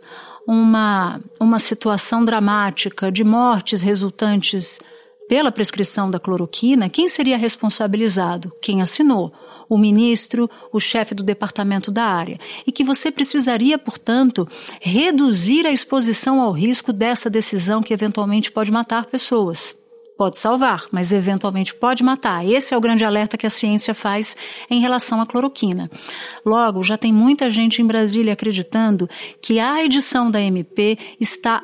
uma, 0.47 1.21
uma 1.41 1.59
situação 1.59 2.25
dramática 2.25 3.11
de 3.11 3.23
mortes 3.23 3.83
resultantes 3.83 4.81
pela 5.29 5.53
prescrição 5.53 6.11
da 6.11 6.19
cloroquina, 6.19 6.89
quem 6.89 7.09
seria 7.09 7.39
responsabilizado? 7.39 8.53
Quem 8.61 8.83
assinou? 8.83 9.33
O 9.69 9.79
ministro, 9.79 10.51
o 10.71 10.79
chefe 10.79 11.15
do 11.15 11.23
departamento 11.23 11.91
da 11.91 12.05
área. 12.05 12.39
E 12.67 12.73
que 12.73 12.85
você 12.85 13.11
precisaria, 13.11 13.79
portanto, 13.79 14.47
reduzir 14.81 15.67
a 15.67 15.73
exposição 15.73 16.41
ao 16.41 16.53
risco 16.53 16.93
dessa 16.93 17.31
decisão 17.31 17.83
que 17.83 17.95
eventualmente 17.95 18.51
pode 18.53 18.71
matar 18.71 19.07
pessoas 19.07 19.75
pode 20.17 20.39
salvar, 20.39 20.87
mas 20.91 21.13
eventualmente 21.13 21.75
pode 21.75 22.03
matar. 22.03 22.47
Esse 22.47 22.75
é 22.75 22.77
o 22.77 22.81
grande 22.81 23.05
alerta 23.05 23.37
que 23.37 23.47
a 23.47 23.51
ciência 23.51 23.95
faz 23.95 24.37
em 24.71 24.81
relação 24.81 25.21
à 25.21 25.27
cloroquina. 25.27 25.91
Logo, 26.45 26.83
já 26.83 26.97
tem 26.97 27.13
muita 27.13 27.51
gente 27.51 27.83
em 27.83 27.87
Brasília 27.87 28.33
acreditando 28.33 29.09
que 29.41 29.59
a 29.59 29.85
edição 29.85 30.31
da 30.31 30.41
MP 30.41 30.99
está 31.21 31.63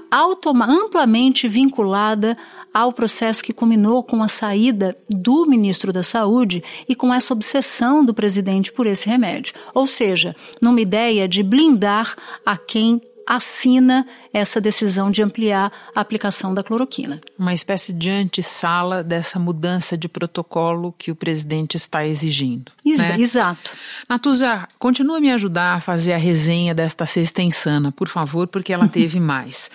amplamente 0.68 1.46
vinculada 1.46 2.36
ao 2.72 2.92
processo 2.92 3.42
que 3.42 3.52
culminou 3.52 4.02
com 4.02 4.22
a 4.22 4.28
saída 4.28 4.96
do 5.08 5.46
ministro 5.46 5.92
da 5.92 6.02
Saúde 6.02 6.62
e 6.88 6.94
com 6.94 7.12
essa 7.12 7.32
obsessão 7.32 8.04
do 8.04 8.14
presidente 8.14 8.72
por 8.72 8.86
esse 8.86 9.08
remédio. 9.08 9.54
Ou 9.74 9.86
seja, 9.86 10.36
numa 10.60 10.80
ideia 10.80 11.26
de 11.26 11.42
blindar 11.42 12.14
a 12.44 12.56
quem 12.56 13.00
assina 13.26 14.06
essa 14.32 14.60
decisão 14.60 15.10
de 15.10 15.22
ampliar 15.22 15.72
a 15.94 16.00
aplicação 16.00 16.52
da 16.52 16.62
cloroquina. 16.62 17.20
Uma 17.38 17.54
espécie 17.54 17.92
de 17.92 18.10
antessala 18.10 19.02
dessa 19.02 19.38
mudança 19.38 19.96
de 19.96 20.08
protocolo 20.08 20.94
que 20.96 21.10
o 21.10 21.16
presidente 21.16 21.76
está 21.76 22.06
exigindo. 22.06 22.72
Ex 22.84 22.98
né? 22.98 23.20
Exato. 23.20 23.72
Natuza, 24.08 24.68
continua 24.78 25.18
a 25.18 25.20
me 25.20 25.30
ajudar 25.30 25.76
a 25.76 25.80
fazer 25.80 26.12
a 26.12 26.18
resenha 26.18 26.74
desta 26.74 27.06
sexta 27.06 27.42
insana, 27.42 27.90
por 27.90 28.08
favor, 28.08 28.46
porque 28.46 28.72
ela 28.72 28.88
teve 28.88 29.18
mais. 29.20 29.70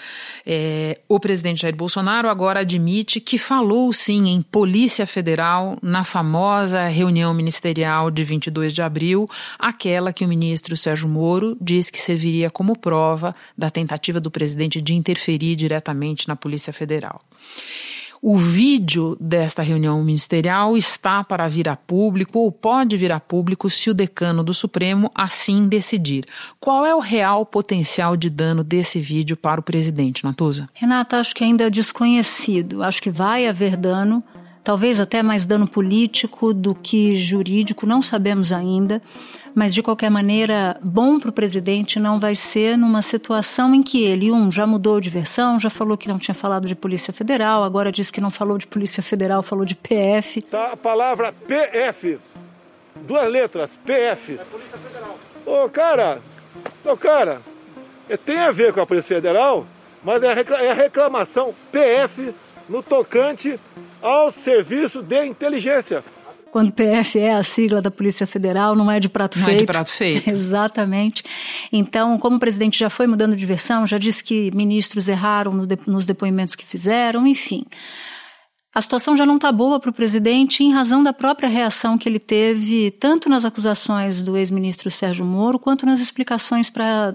É, 0.46 1.00
o 1.08 1.20
presidente 1.20 1.62
Jair 1.62 1.76
Bolsonaro 1.76 2.30
agora 2.30 2.62
admite 2.62 3.20
que 3.20 3.38
falou 3.38 3.92
sim 3.94 4.28
em 4.30 4.42
Polícia 4.42 5.06
Federal 5.06 5.78
na 5.82 6.04
famosa 6.04 6.88
reunião 6.88 7.34
ministerial 7.34 8.12
de 8.12 8.24
22 8.24 8.74
de 8.74 8.82
abril, 8.82 9.28
aquela 9.58 10.12
que 10.12 10.26
o 10.26 10.28
ministro 10.28 10.76
Sérgio 10.76 11.08
Moro 11.08 11.58
diz 11.60 11.90
que 11.90 12.00
serviria 12.00 12.50
como 12.50 12.78
prova 12.78 13.36
da 13.58 13.70
tentativa 13.70 14.20
do 14.20 14.30
presidente 14.30 14.43
de 14.82 14.94
interferir 14.94 15.56
diretamente 15.56 16.28
na 16.28 16.36
Polícia 16.36 16.74
Federal. 16.74 17.22
O 18.26 18.38
vídeo 18.38 19.18
desta 19.20 19.62
reunião 19.62 20.02
ministerial 20.02 20.78
está 20.78 21.26
para 21.26 21.46
vir 21.50 21.68
a 21.68 21.76
público 21.76 22.40
ou 22.40 22.50
pode 22.50 22.96
vir 22.96 23.12
a 23.12 23.20
público 23.20 23.70
se 23.70 23.90
o 23.90 23.94
decano 23.94 24.42
do 24.46 24.54
Supremo 24.54 25.12
assim 25.14 25.68
decidir. 25.68 26.24
Qual 26.58 26.86
é 26.86 26.96
o 26.96 27.02
real 27.02 27.46
potencial 27.46 28.16
de 28.16 28.30
dano 28.30 28.64
desse 28.64 29.02
vídeo 29.02 29.36
para 29.36 29.60
o 29.60 29.64
presidente, 29.64 30.24
Natuza? 30.24 30.70
Renata, 30.74 31.18
acho 31.18 31.36
que 31.36 31.44
ainda 31.44 31.66
é 31.66 31.70
desconhecido. 31.70 32.82
Acho 32.82 33.02
que 33.02 33.12
vai 33.12 33.46
haver 33.46 33.76
dano 33.76 34.24
talvez 34.64 35.00
até 35.00 35.22
mais 35.22 35.46
dano 35.46 35.68
político 35.68 36.54
do 36.54 36.74
que 36.74 37.16
jurídico, 37.16 37.86
não 37.86 38.02
sabemos 38.02 38.52
ainda, 38.52 39.02
mas 39.54 39.74
de 39.74 39.84
qualquer 39.84 40.10
maneira, 40.10 40.80
bom 40.82 41.20
para 41.20 41.30
o 41.30 41.34
presidente 41.34 42.00
não 42.00 42.20
vai 42.20 42.36
ser 42.36 42.78
numa 42.78 43.02
situação 43.02 43.76
em 43.76 43.84
que 43.84 44.04
ele, 44.04 44.32
um, 44.32 44.50
já 44.50 44.66
mudou 44.66 45.00
de 45.00 45.10
versão, 45.10 45.60
já 45.60 45.70
falou 45.70 45.98
que 45.98 46.08
não 46.08 46.18
tinha 46.18 46.34
falado 46.34 46.66
de 46.66 46.76
Polícia 46.76 47.14
Federal, 47.14 47.64
agora 47.64 47.92
diz 47.92 48.10
que 48.10 48.22
não 48.22 48.32
falou 48.32 48.58
de 48.58 48.66
Polícia 48.66 49.04
Federal, 49.04 49.44
falou 49.44 49.66
de 49.66 49.76
PF. 49.76 50.42
Tá 50.44 50.72
a 50.72 50.78
palavra 50.78 51.34
PF, 51.34 52.18
duas 53.02 53.30
letras, 53.30 53.70
PF. 53.86 54.36
É 54.40 54.46
Polícia 54.46 54.78
Federal. 54.78 55.20
Ô, 55.46 55.70
cara, 55.70 56.22
ô, 56.86 56.96
cara, 56.96 57.42
é, 58.10 58.16
tem 58.16 58.40
a 58.40 58.52
ver 58.52 58.72
com 58.74 58.80
a 58.80 58.86
Polícia 58.86 59.16
Federal, 59.16 59.68
mas 60.04 60.24
é 60.24 60.28
a 60.28 60.64
é 60.64 60.74
reclamação 60.74 61.54
PF 61.72 62.34
no 62.70 62.82
tocante 62.82 63.60
ao 64.04 64.32
serviço 64.32 65.02
de 65.02 65.26
inteligência. 65.26 66.04
Quando 66.52 66.72
PF 66.72 67.18
é 67.18 67.34
a 67.34 67.42
sigla 67.42 67.82
da 67.82 67.90
Polícia 67.90 68.28
Federal, 68.28 68.76
não 68.76 68.92
é 68.92 69.00
de 69.00 69.10
prato 69.10 69.40
não 69.40 69.46
feito. 69.46 69.58
Não 69.58 69.64
é 69.64 69.66
de 69.66 69.72
prato 69.72 69.90
feito. 69.92 70.30
Exatamente. 70.30 71.24
Então, 71.72 72.16
como 72.20 72.36
o 72.36 72.40
presidente 72.40 72.78
já 72.78 72.92
foi 72.92 73.08
mudando 73.08 73.36
de 73.36 73.44
versão, 73.44 73.88
já 73.88 73.98
disse 73.98 74.24
que 74.24 74.52
ministros 74.54 75.08
erraram 75.08 75.52
no 75.52 75.66
de, 75.66 75.80
nos 75.88 76.06
depoimentos 76.06 76.54
que 76.54 76.64
fizeram, 76.64 77.26
enfim. 77.26 77.66
A 78.76 78.82
situação 78.82 79.18
já 79.18 79.26
não 79.26 79.38
está 79.38 79.52
boa 79.52 79.80
para 79.80 79.90
o 79.90 79.94
presidente 79.94 80.64
em 80.64 80.72
razão 80.72 81.02
da 81.02 81.14
própria 81.14 81.50
reação 81.50 81.98
que 81.98 82.08
ele 82.08 82.20
teve, 82.20 82.92
tanto 82.92 83.30
nas 83.30 83.46
acusações 83.46 84.22
do 84.22 84.38
ex-ministro 84.38 84.92
Sérgio 84.92 85.26
Moro, 85.26 85.58
quanto 85.58 85.86
nas 85.86 86.00
explicações 86.00 86.70
para 86.70 87.14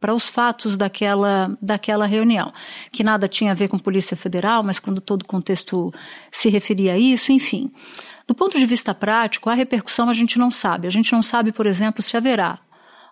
para 0.00 0.14
os 0.14 0.28
fatos 0.28 0.76
daquela, 0.76 1.56
daquela 1.60 2.06
reunião, 2.06 2.52
que 2.92 3.02
nada 3.02 3.26
tinha 3.26 3.52
a 3.52 3.54
ver 3.54 3.68
com 3.68 3.78
Polícia 3.78 4.16
Federal, 4.16 4.62
mas 4.62 4.78
quando 4.78 5.00
todo 5.00 5.22
o 5.22 5.26
contexto 5.26 5.92
se 6.30 6.48
referia 6.48 6.92
a 6.92 6.98
isso, 6.98 7.32
enfim. 7.32 7.72
Do 8.26 8.34
ponto 8.34 8.58
de 8.58 8.66
vista 8.66 8.94
prático, 8.94 9.50
a 9.50 9.54
repercussão 9.54 10.08
a 10.08 10.12
gente 10.12 10.38
não 10.38 10.50
sabe. 10.50 10.86
A 10.86 10.90
gente 10.90 11.12
não 11.12 11.22
sabe, 11.22 11.50
por 11.50 11.66
exemplo, 11.66 12.02
se 12.02 12.16
haverá 12.16 12.60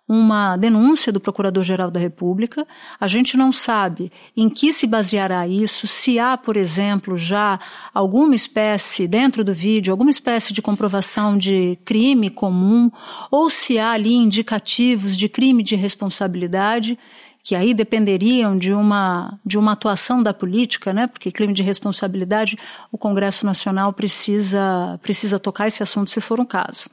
uma 0.08 0.56
denúncia 0.56 1.12
do 1.12 1.20
Procurador-Geral 1.20 1.90
da 1.90 1.98
República. 1.98 2.66
A 2.98 3.08
gente 3.08 3.36
não 3.36 3.52
sabe 3.52 4.12
em 4.36 4.48
que 4.48 4.72
se 4.72 4.86
baseará 4.86 5.46
isso, 5.48 5.86
se 5.86 6.18
há, 6.18 6.36
por 6.36 6.56
exemplo, 6.56 7.16
já 7.16 7.58
alguma 7.92 8.34
espécie, 8.34 9.08
dentro 9.08 9.42
do 9.42 9.52
vídeo, 9.52 9.92
alguma 9.92 10.10
espécie 10.10 10.52
de 10.52 10.62
comprovação 10.62 11.36
de 11.36 11.76
crime 11.84 12.30
comum, 12.30 12.90
ou 13.30 13.50
se 13.50 13.78
há 13.78 13.92
ali 13.92 14.14
indicativos 14.14 15.16
de 15.16 15.28
crime 15.28 15.62
de 15.62 15.74
responsabilidade 15.74 16.98
que 17.42 17.54
aí 17.54 17.72
dependeriam 17.72 18.58
de 18.58 18.72
uma, 18.72 19.38
de 19.46 19.56
uma 19.56 19.70
atuação 19.70 20.20
da 20.20 20.34
política, 20.34 20.92
né? 20.92 21.06
porque 21.06 21.30
crime 21.30 21.54
de 21.54 21.62
responsabilidade, 21.62 22.58
o 22.90 22.98
Congresso 22.98 23.46
Nacional 23.46 23.92
precisa, 23.92 24.98
precisa 25.00 25.38
tocar 25.38 25.68
esse 25.68 25.80
assunto 25.80 26.10
se 26.10 26.20
for 26.20 26.40
um 26.40 26.44
caso 26.44 26.90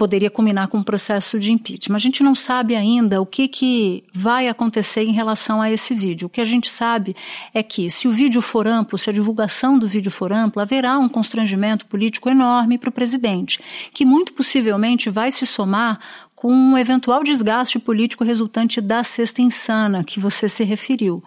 poderia 0.00 0.30
culminar 0.30 0.68
com 0.68 0.78
um 0.78 0.82
processo 0.82 1.38
de 1.38 1.52
impeachment. 1.52 1.94
A 1.94 1.98
gente 1.98 2.22
não 2.22 2.34
sabe 2.34 2.74
ainda 2.74 3.20
o 3.20 3.26
que, 3.26 3.46
que 3.46 4.02
vai 4.14 4.48
acontecer 4.48 5.02
em 5.02 5.12
relação 5.12 5.60
a 5.60 5.70
esse 5.70 5.94
vídeo. 5.94 6.26
O 6.26 6.30
que 6.30 6.40
a 6.40 6.44
gente 6.46 6.70
sabe 6.70 7.14
é 7.52 7.62
que, 7.62 7.90
se 7.90 8.08
o 8.08 8.10
vídeo 8.10 8.40
for 8.40 8.66
amplo, 8.66 8.96
se 8.96 9.10
a 9.10 9.12
divulgação 9.12 9.78
do 9.78 9.86
vídeo 9.86 10.10
for 10.10 10.32
ampla, 10.32 10.62
haverá 10.62 10.98
um 10.98 11.06
constrangimento 11.06 11.84
político 11.84 12.30
enorme 12.30 12.78
para 12.78 12.88
o 12.88 12.92
presidente, 12.92 13.60
que 13.92 14.06
muito 14.06 14.32
possivelmente 14.32 15.10
vai 15.10 15.30
se 15.30 15.44
somar 15.44 16.00
com 16.34 16.50
um 16.50 16.78
eventual 16.78 17.22
desgaste 17.22 17.78
político 17.78 18.24
resultante 18.24 18.80
da 18.80 19.04
sexta 19.04 19.42
insana 19.42 20.02
que 20.02 20.18
você 20.18 20.48
se 20.48 20.64
referiu. 20.64 21.22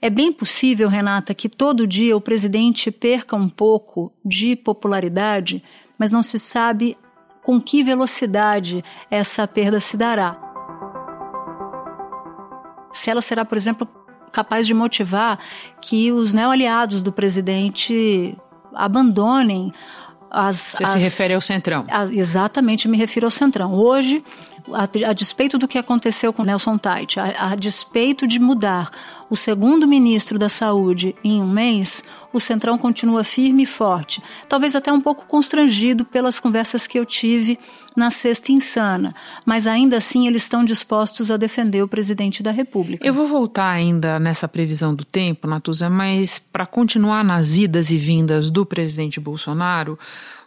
É 0.00 0.08
bem 0.08 0.32
possível, 0.32 0.88
Renata, 0.88 1.34
que 1.34 1.50
todo 1.50 1.86
dia 1.86 2.16
o 2.16 2.20
presidente 2.20 2.90
perca 2.90 3.36
um 3.36 3.50
pouco 3.50 4.10
de 4.24 4.56
popularidade, 4.56 5.62
mas 5.98 6.10
não 6.10 6.22
se 6.22 6.38
sabe 6.38 6.96
com 7.42 7.60
que 7.60 7.82
velocidade 7.82 8.84
essa 9.10 9.46
perda 9.46 9.80
se 9.80 9.96
dará. 9.96 10.36
Se 12.92 13.10
ela 13.10 13.22
será, 13.22 13.44
por 13.44 13.56
exemplo, 13.56 13.88
capaz 14.32 14.66
de 14.66 14.74
motivar 14.74 15.38
que 15.80 16.12
os 16.12 16.32
neoaliados 16.32 17.02
do 17.02 17.12
presidente 17.12 18.36
abandonem 18.74 19.72
as. 20.30 20.56
Você 20.56 20.84
as, 20.84 20.90
se 20.90 20.98
refere 20.98 21.34
ao 21.34 21.40
Centrão? 21.40 21.84
A, 21.88 22.04
exatamente, 22.04 22.88
me 22.88 22.96
refiro 22.96 23.26
ao 23.26 23.30
Centrão. 23.30 23.74
Hoje, 23.74 24.24
a, 24.74 24.84
a, 25.08 25.12
despeito 25.12 25.58
do 25.58 25.68
que 25.68 25.78
aconteceu 25.78 26.32
com 26.32 26.42
Nelson 26.42 26.78
Tait, 26.78 27.18
a, 27.18 27.52
a 27.52 27.54
despeito 27.54 28.26
de 28.26 28.38
mudar 28.38 28.90
o 29.30 29.36
segundo 29.36 29.86
ministro 29.86 30.38
da 30.38 30.48
Saúde 30.48 31.14
em 31.22 31.40
um 31.40 31.48
mês, 31.48 32.02
o 32.32 32.40
Centrão 32.40 32.76
continua 32.76 33.22
firme 33.22 33.62
e 33.62 33.66
forte. 33.66 34.20
Talvez 34.48 34.74
até 34.74 34.92
um 34.92 35.00
pouco 35.00 35.24
constrangido 35.26 36.04
pelas 36.04 36.40
conversas 36.40 36.86
que 36.86 36.98
eu 36.98 37.06
tive 37.06 37.58
na 37.96 38.10
sexta 38.10 38.50
insana, 38.50 39.14
mas 39.44 39.66
ainda 39.66 39.96
assim 39.96 40.26
eles 40.26 40.42
estão 40.42 40.64
dispostos 40.64 41.30
a 41.30 41.36
defender 41.36 41.82
o 41.82 41.88
presidente 41.88 42.42
da 42.42 42.50
República. 42.50 43.06
Eu 43.06 43.14
vou 43.14 43.26
voltar 43.26 43.70
ainda 43.70 44.18
nessa 44.18 44.48
previsão 44.48 44.94
do 44.94 45.04
tempo, 45.04 45.46
Natuza, 45.46 45.88
mas 45.88 46.38
para 46.38 46.66
continuar 46.66 47.24
nas 47.24 47.56
idas 47.56 47.90
e 47.90 47.96
vindas 47.96 48.50
do 48.50 48.66
presidente 48.66 49.20
Bolsonaro, 49.20 49.98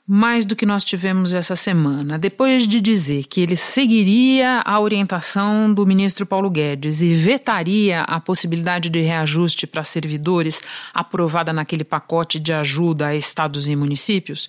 mais 0.06 0.46
do 0.46 0.56
que 0.56 0.66
nós 0.66 0.84
tivemos 0.84 1.34
essa 1.34 1.56
semana. 1.56 2.20
Depois 2.20 2.68
de 2.68 2.82
dizer 2.82 3.24
que 3.26 3.40
ele 3.40 3.56
seguiria 3.56 4.62
a 4.66 4.80
orientação 4.80 5.74
do 5.74 5.86
ministro 5.86 6.26
Paulo 6.26 6.50
Guedes 6.50 7.02
e 7.02 7.14
vetaria 7.14 8.02
a 8.02 8.20
possibilidade 8.20 8.90
de 8.90 9.00
reajuste 9.00 9.66
para 9.66 9.82
servidores 9.82 10.62
aprovada 10.94 11.54
naquele 11.54 11.86
pacote 11.86 12.38
de 12.38 12.52
ajuda 12.52 13.08
a 13.08 13.16
estados 13.16 13.68
e 13.68 13.76
municípios, 13.76 14.48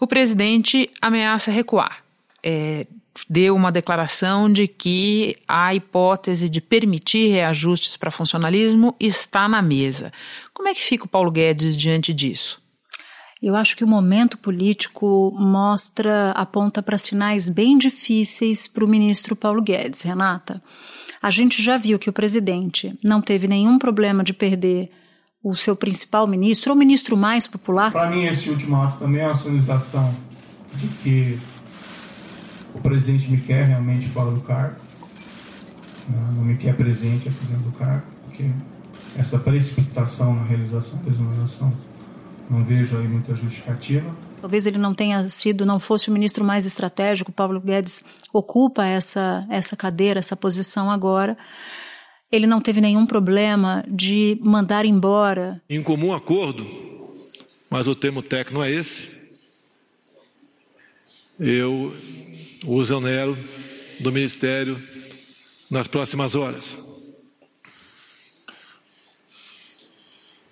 o 0.00 0.06
presidente 0.06 0.90
ameaça 1.00 1.52
recuar. 1.52 1.98
É, 2.42 2.86
deu 3.30 3.54
uma 3.54 3.70
declaração 3.70 4.52
de 4.52 4.66
que 4.66 5.36
a 5.46 5.72
hipótese 5.72 6.48
de 6.48 6.60
permitir 6.60 7.28
reajustes 7.28 7.96
para 7.96 8.10
funcionalismo 8.10 8.94
está 8.98 9.48
na 9.48 9.62
mesa. 9.62 10.12
Como 10.52 10.68
é 10.68 10.74
que 10.74 10.82
fica 10.82 11.04
o 11.04 11.08
Paulo 11.08 11.30
Guedes 11.30 11.76
diante 11.76 12.12
disso? 12.12 12.65
Eu 13.42 13.54
acho 13.54 13.76
que 13.76 13.84
o 13.84 13.88
momento 13.88 14.38
político 14.38 15.34
mostra, 15.38 16.30
aponta 16.30 16.82
para 16.82 16.96
sinais 16.96 17.48
bem 17.50 17.76
difíceis 17.76 18.66
para 18.66 18.84
o 18.84 18.88
ministro 18.88 19.36
Paulo 19.36 19.62
Guedes, 19.62 20.00
Renata. 20.00 20.62
A 21.20 21.30
gente 21.30 21.62
já 21.62 21.76
viu 21.76 21.98
que 21.98 22.08
o 22.08 22.12
presidente 22.12 22.98
não 23.04 23.20
teve 23.20 23.46
nenhum 23.46 23.78
problema 23.78 24.24
de 24.24 24.32
perder 24.32 24.90
o 25.42 25.54
seu 25.54 25.76
principal 25.76 26.26
ministro, 26.26 26.70
ou 26.70 26.76
o 26.76 26.78
ministro 26.78 27.16
mais 27.16 27.46
popular. 27.46 27.92
Para 27.92 28.10
mim, 28.10 28.24
esse 28.24 28.48
último 28.48 28.82
ato 28.82 29.00
também 29.00 29.20
é 29.20 29.26
uma 29.26 29.34
sinalização 29.34 30.14
de 30.74 30.88
que 30.88 31.38
o 32.74 32.80
presidente 32.80 33.30
me 33.30 33.40
quer 33.40 33.66
realmente 33.66 34.08
fora 34.08 34.30
do 34.30 34.40
cargo, 34.40 34.80
né? 36.08 36.18
não 36.34 36.44
me 36.44 36.56
quer 36.56 36.74
presente 36.74 37.28
aqui 37.28 37.44
dentro 37.46 37.64
do 37.64 37.72
cargo, 37.72 38.06
porque 38.24 38.50
essa 39.16 39.38
precipitação 39.38 40.34
na 40.34 40.44
realização 40.44 40.98
da 41.02 41.10
exoneração 41.10 41.72
não 42.48 42.64
vejo 42.64 42.96
aí 42.96 43.08
muita 43.08 43.34
justificativa. 43.34 44.14
Talvez 44.40 44.66
ele 44.66 44.78
não 44.78 44.94
tenha 44.94 45.28
sido, 45.28 45.66
não 45.66 45.80
fosse 45.80 46.08
o 46.08 46.12
ministro 46.12 46.44
mais 46.44 46.66
estratégico. 46.66 47.32
Paulo 47.32 47.60
Guedes 47.60 48.04
ocupa 48.32 48.84
essa, 48.86 49.46
essa 49.50 49.76
cadeira, 49.76 50.18
essa 50.20 50.36
posição 50.36 50.90
agora. 50.90 51.36
Ele 52.30 52.46
não 52.46 52.60
teve 52.60 52.80
nenhum 52.80 53.06
problema 53.06 53.84
de 53.88 54.38
mandar 54.42 54.84
embora. 54.84 55.60
Em 55.68 55.82
comum 55.82 56.12
acordo, 56.12 56.66
mas 57.70 57.88
o 57.88 57.94
termo 57.94 58.22
técnico 58.22 58.54
não 58.58 58.64
é 58.64 58.70
esse. 58.70 59.16
Eu 61.38 61.94
o 62.64 62.80
exonero 62.80 63.36
do 64.00 64.10
ministério 64.10 64.80
nas 65.70 65.86
próximas 65.86 66.34
horas. 66.34 66.76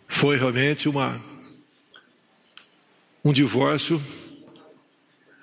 Foi 0.06 0.36
realmente 0.36 0.88
uma 0.88 1.20
um 3.24 3.32
divórcio 3.32 4.00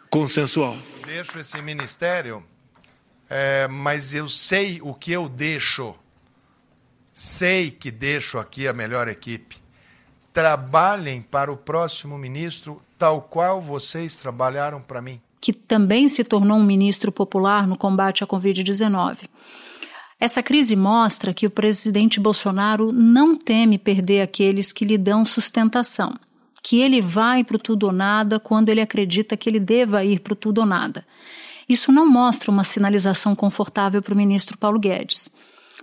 consensual. 0.09 0.77
Deixo 1.03 1.39
esse 1.39 1.59
ministério, 1.63 2.43
é, 3.27 3.67
mas 3.67 4.13
eu 4.13 4.29
sei 4.29 4.79
o 4.81 4.93
que 4.93 5.11
eu 5.11 5.27
deixo. 5.27 5.95
Sei 7.11 7.71
que 7.71 7.89
deixo 7.89 8.37
aqui 8.37 8.67
a 8.67 8.73
melhor 8.73 9.07
equipe. 9.07 9.57
Trabalhem 10.31 11.21
para 11.21 11.51
o 11.51 11.57
próximo 11.57 12.17
ministro, 12.17 12.81
tal 12.97 13.21
qual 13.21 13.59
vocês 13.59 14.15
trabalharam 14.15 14.79
para 14.79 15.01
mim. 15.01 15.19
Que 15.41 15.51
também 15.51 16.07
se 16.07 16.23
tornou 16.23 16.57
um 16.57 16.63
ministro 16.63 17.11
popular 17.11 17.65
no 17.65 17.75
combate 17.75 18.23
à 18.23 18.27
Covid-19. 18.27 19.27
Essa 20.19 20.43
crise 20.43 20.75
mostra 20.75 21.33
que 21.33 21.47
o 21.47 21.51
presidente 21.51 22.19
Bolsonaro 22.19 22.91
não 22.91 23.35
teme 23.35 23.79
perder 23.79 24.21
aqueles 24.21 24.71
que 24.71 24.85
lhe 24.85 24.99
dão 24.99 25.25
sustentação 25.25 26.13
que 26.61 26.79
ele 26.79 27.01
vai 27.01 27.43
para 27.43 27.55
o 27.55 27.59
tudo 27.59 27.87
ou 27.87 27.91
nada 27.91 28.39
quando 28.39 28.69
ele 28.69 28.81
acredita 28.81 29.35
que 29.35 29.49
ele 29.49 29.59
deva 29.59 30.03
ir 30.03 30.19
para 30.19 30.33
o 30.33 30.35
tudo 30.35 30.59
ou 30.61 30.65
nada. 30.65 31.05
Isso 31.67 31.91
não 31.91 32.05
mostra 32.09 32.51
uma 32.51 32.63
sinalização 32.63 33.35
confortável 33.35 34.01
para 34.01 34.13
o 34.13 34.17
ministro 34.17 34.57
Paulo 34.57 34.79
Guedes. 34.79 35.29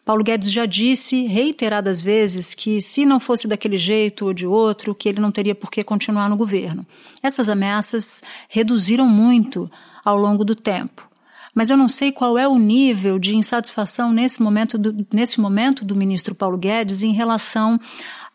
Paulo 0.05 0.25
Guedes 0.25 0.51
já 0.51 0.65
disse 0.65 1.27
reiteradas 1.27 2.01
vezes 2.01 2.55
que, 2.55 2.81
se 2.81 3.05
não 3.05 3.19
fosse 3.21 3.47
daquele 3.47 3.77
jeito 3.77 4.27
ou 4.27 4.33
de 4.33 4.47
outro, 4.47 4.95
que 4.95 5.09
ele 5.09 5.21
não 5.21 5.31
teria 5.31 5.55
por 5.55 5.71
que 5.71 5.83
continuar 5.83 6.29
no 6.31 6.37
governo. 6.37 6.87
Essas 7.23 7.49
ameaças 7.49 8.23
reduziram 8.49 9.07
muito 9.07 9.71
ao 10.05 10.17
longo 10.17 10.45
do 10.45 10.55
tempo. 10.55 11.09
Mas 11.55 11.71
eu 11.71 11.77
não 11.77 11.89
sei 11.89 12.13
qual 12.13 12.39
é 12.39 12.47
o 12.47 12.59
nível 12.59 13.19
de 13.19 13.37
insatisfação 13.37 14.13
nesse 14.13 14.41
momento 14.41 14.79
do, 14.79 15.07
nesse 15.13 15.41
momento 15.41 15.85
do 15.85 15.97
ministro 15.97 16.35
Paulo 16.35 16.57
Guedes 16.57 17.03
em 17.03 17.13
relação 17.13 17.79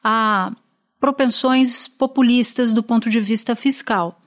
a 0.04 0.52
propensões 1.04 1.86
populistas 1.86 2.72
do 2.72 2.82
ponto 2.82 3.10
de 3.10 3.20
vista 3.20 3.58
fiscal. 3.58 4.22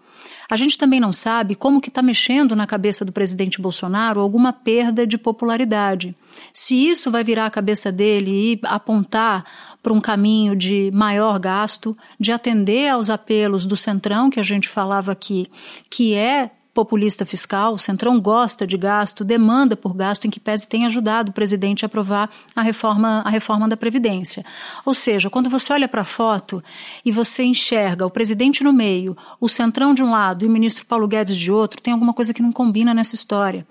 A 0.47 0.57
gente 0.57 0.77
também 0.77 1.01
não 1.01 1.11
sabe 1.11 1.55
como 1.55 1.81
que 1.81 1.89
está 1.89 2.03
mexendo 2.03 2.55
na 2.55 2.67
cabeça 2.67 3.03
do 3.03 3.13
presidente 3.13 3.63
Bolsonaro 3.63 4.21
alguma 4.21 4.53
perda 4.53 5.07
de 5.07 5.17
popularidade. 5.17 6.15
Se 6.53 6.75
isso 6.75 7.11
vai 7.11 7.25
virar 7.25 7.47
a 7.47 7.51
cabeça 7.51 7.91
dele 7.91 8.53
e 8.53 8.61
apontar 8.63 9.47
para 9.83 9.91
um 9.91 10.03
caminho 10.03 10.55
de 10.55 10.91
maior 10.93 11.39
gasto, 11.39 11.97
de 12.21 12.31
atender 12.31 12.91
aos 12.91 13.09
apelos 13.09 13.65
do 13.65 13.75
Centrão, 13.75 14.29
que 14.29 14.39
a 14.39 14.43
gente 14.43 14.69
falava 14.69 15.11
aqui, 15.11 15.49
que 15.89 16.13
é 16.13 16.51
populista 16.77 17.25
fiscal, 17.25 17.73
o 17.73 17.79
Centrão 17.79 18.21
gosta 18.21 18.67
de 18.67 18.77
gasto, 18.77 19.25
demanda 19.25 19.75
por 19.75 19.95
gasto, 19.95 20.27
em 20.27 20.31
que 20.31 20.39
pese 20.39 20.69
tem 20.69 20.85
ajudado 20.85 21.31
o 21.31 21.33
presidente 21.33 21.85
a 21.85 21.87
aprovar 21.87 22.31
a 22.55 22.61
reforma, 22.61 23.23
a 23.25 23.31
reforma 23.31 23.67
da 23.67 23.79
Previdência. 23.79 24.45
Ou 24.85 24.93
seja, 24.93 25.31
quando 25.31 25.49
você 25.49 25.73
olha 25.73 25.89
para 25.89 26.03
a 26.03 26.05
foto 26.05 26.63
e 27.03 27.11
você 27.11 27.45
enxerga 27.45 28.05
o 28.05 28.11
presidente 28.11 28.63
no 28.63 28.75
meio, 28.75 29.17
o 29.41 29.49
Centrão 29.49 29.95
de 29.95 30.03
um 30.03 30.11
lado 30.11 30.45
e 30.45 30.49
o 30.49 30.51
ministro 30.51 30.85
Paulo 30.85 31.09
Guedes 31.09 31.39
de 31.39 31.51
outro, 31.51 31.81
tem 31.81 31.95
alguma 31.95 32.13
coisa 32.13 32.35
que 32.35 32.43
não 32.43 32.53
combina 32.53 32.93
nessa 32.93 33.15
história. 33.15 33.67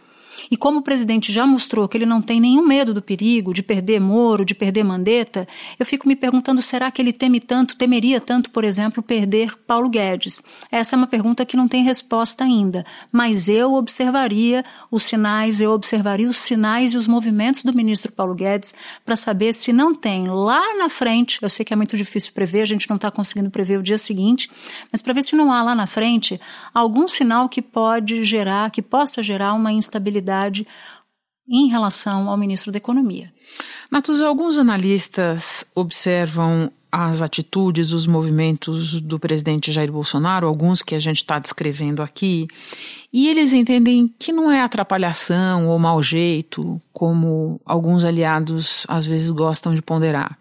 E 0.49 0.57
como 0.57 0.79
o 0.79 0.81
presidente 0.81 1.31
já 1.31 1.45
mostrou 1.45 1.87
que 1.87 1.97
ele 1.97 2.05
não 2.05 2.21
tem 2.21 2.39
nenhum 2.39 2.65
medo 2.65 2.93
do 2.93 3.01
perigo, 3.01 3.53
de 3.53 3.63
perder 3.63 3.99
Moro, 3.99 4.45
de 4.45 4.53
perder 4.53 4.83
Mandetta, 4.83 5.47
eu 5.79 5.85
fico 5.85 6.07
me 6.07 6.15
perguntando: 6.15 6.61
será 6.61 6.91
que 6.91 7.01
ele 7.01 7.13
teme 7.13 7.39
tanto, 7.39 7.75
temeria 7.75 8.19
tanto, 8.19 8.49
por 8.49 8.63
exemplo, 8.63 9.01
perder 9.01 9.55
Paulo 9.65 9.89
Guedes? 9.89 10.41
Essa 10.71 10.95
é 10.95 10.97
uma 10.97 11.07
pergunta 11.07 11.45
que 11.45 11.57
não 11.57 11.67
tem 11.67 11.83
resposta 11.83 12.43
ainda, 12.43 12.85
mas 13.11 13.47
eu 13.47 13.73
observaria 13.73 14.63
os 14.91 15.03
sinais, 15.03 15.61
eu 15.61 15.71
observaria 15.71 16.29
os 16.29 16.37
sinais 16.37 16.93
e 16.93 16.97
os 16.97 17.07
movimentos 17.07 17.63
do 17.63 17.73
ministro 17.73 18.11
Paulo 18.11 18.35
Guedes 18.35 18.73
para 19.03 19.15
saber 19.15 19.53
se 19.53 19.71
não 19.71 19.93
tem 19.93 20.27
lá 20.27 20.75
na 20.77 20.89
frente, 20.89 21.39
eu 21.41 21.49
sei 21.49 21.65
que 21.65 21.73
é 21.73 21.75
muito 21.75 21.97
difícil 21.97 22.33
prever, 22.33 22.61
a 22.61 22.65
gente 22.65 22.89
não 22.89 22.95
está 22.95 23.09
conseguindo 23.09 23.49
prever 23.49 23.79
o 23.79 23.83
dia 23.83 23.97
seguinte, 23.97 24.49
mas 24.91 25.01
para 25.01 25.13
ver 25.13 25.23
se 25.23 25.35
não 25.35 25.51
há 25.51 25.63
lá 25.63 25.75
na 25.75 25.87
frente 25.87 26.39
algum 26.73 27.07
sinal 27.07 27.47
que 27.47 27.61
pode 27.61 28.23
gerar, 28.23 28.69
que 28.71 28.81
possa 28.81 29.21
gerar 29.21 29.53
uma 29.53 29.71
instabilidade 29.71 30.24
em 31.47 31.67
relação 31.67 32.29
ao 32.29 32.37
ministro 32.37 32.71
da 32.71 32.77
Economia. 32.77 33.31
Natuza, 33.91 34.27
alguns 34.27 34.57
analistas 34.57 35.63
observam 35.75 36.71
as 36.91 37.21
atitudes, 37.21 37.91
os 37.91 38.07
movimentos 38.07 39.01
do 39.01 39.19
presidente 39.19 39.71
Jair 39.71 39.91
Bolsonaro, 39.91 40.47
alguns 40.47 40.81
que 40.81 40.95
a 40.95 40.99
gente 40.99 41.17
está 41.17 41.37
descrevendo 41.37 42.01
aqui, 42.01 42.47
e 43.11 43.27
eles 43.27 43.53
entendem 43.53 44.13
que 44.17 44.31
não 44.31 44.49
é 44.49 44.61
atrapalhação 44.61 45.67
ou 45.67 45.77
mau 45.77 46.01
jeito, 46.01 46.81
como 46.93 47.59
alguns 47.65 48.03
aliados 48.03 48.85
às 48.87 49.05
vezes 49.05 49.29
gostam 49.29 49.75
de 49.75 49.81
ponderar 49.81 50.37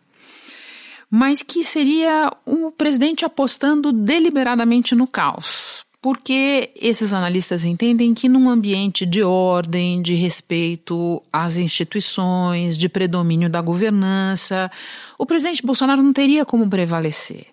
mas 1.16 1.42
que 1.42 1.62
seria 1.62 2.28
o 2.44 2.72
presidente 2.72 3.24
apostando 3.24 3.92
deliberadamente 3.92 4.96
no 4.96 5.06
caos, 5.06 5.83
porque 6.04 6.70
esses 6.76 7.14
analistas 7.14 7.64
entendem 7.64 8.12
que 8.12 8.28
num 8.28 8.50
ambiente 8.50 9.06
de 9.06 9.22
ordem, 9.22 10.02
de 10.02 10.14
respeito 10.14 11.22
às 11.32 11.56
instituições, 11.56 12.76
de 12.76 12.90
predomínio 12.90 13.48
da 13.48 13.62
governança, 13.62 14.70
o 15.16 15.24
presidente 15.24 15.64
Bolsonaro 15.64 16.02
não 16.02 16.12
teria 16.12 16.44
como 16.44 16.68
prevalecer. 16.68 17.46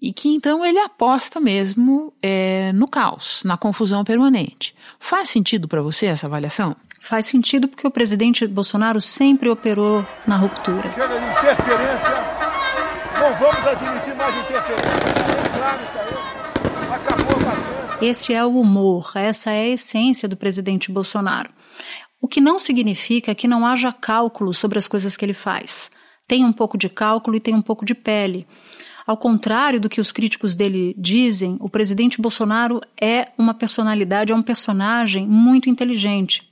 e 0.00 0.14
que 0.14 0.30
então 0.30 0.64
ele 0.64 0.78
aposta 0.78 1.38
mesmo 1.38 2.10
é, 2.22 2.72
no 2.72 2.88
caos, 2.88 3.42
na 3.44 3.58
confusão 3.58 4.02
permanente. 4.02 4.74
Faz 4.98 5.28
sentido 5.28 5.68
para 5.68 5.82
você 5.82 6.06
essa 6.06 6.26
avaliação? 6.26 6.74
Faz 6.98 7.26
sentido 7.26 7.68
porque 7.68 7.86
o 7.86 7.90
presidente 7.90 8.46
Bolsonaro 8.46 8.98
sempre 8.98 9.50
operou 9.50 10.06
na 10.26 10.38
ruptura. 10.38 10.90
Chega 10.90 11.06
de 11.06 11.16
interferência, 11.16 12.14
não 13.20 13.34
vamos 13.38 13.66
admitir 13.66 14.14
mais 14.14 14.34
interferência. 14.38 14.90
Claro, 15.54 15.80
Acabou 15.82 15.98
a 15.98 15.98
paciência. 15.98 16.09
Esse 18.00 18.32
é 18.32 18.42
o 18.42 18.58
humor, 18.58 19.12
essa 19.14 19.50
é 19.50 19.60
a 19.60 19.68
essência 19.68 20.26
do 20.26 20.34
presidente 20.34 20.90
Bolsonaro. 20.90 21.50
O 22.18 22.26
que 22.26 22.40
não 22.40 22.58
significa 22.58 23.34
que 23.34 23.46
não 23.46 23.66
haja 23.66 23.92
cálculo 23.92 24.54
sobre 24.54 24.78
as 24.78 24.88
coisas 24.88 25.18
que 25.18 25.24
ele 25.24 25.34
faz. 25.34 25.90
Tem 26.26 26.42
um 26.42 26.52
pouco 26.52 26.78
de 26.78 26.88
cálculo 26.88 27.36
e 27.36 27.40
tem 27.40 27.54
um 27.54 27.60
pouco 27.60 27.84
de 27.84 27.94
pele. 27.94 28.46
Ao 29.06 29.18
contrário 29.18 29.78
do 29.78 29.88
que 29.88 30.00
os 30.00 30.10
críticos 30.10 30.54
dele 30.54 30.94
dizem, 30.96 31.58
o 31.60 31.68
presidente 31.68 32.22
Bolsonaro 32.22 32.80
é 32.98 33.32
uma 33.36 33.52
personalidade, 33.52 34.32
é 34.32 34.34
um 34.34 34.42
personagem 34.42 35.26
muito 35.26 35.68
inteligente. 35.68 36.42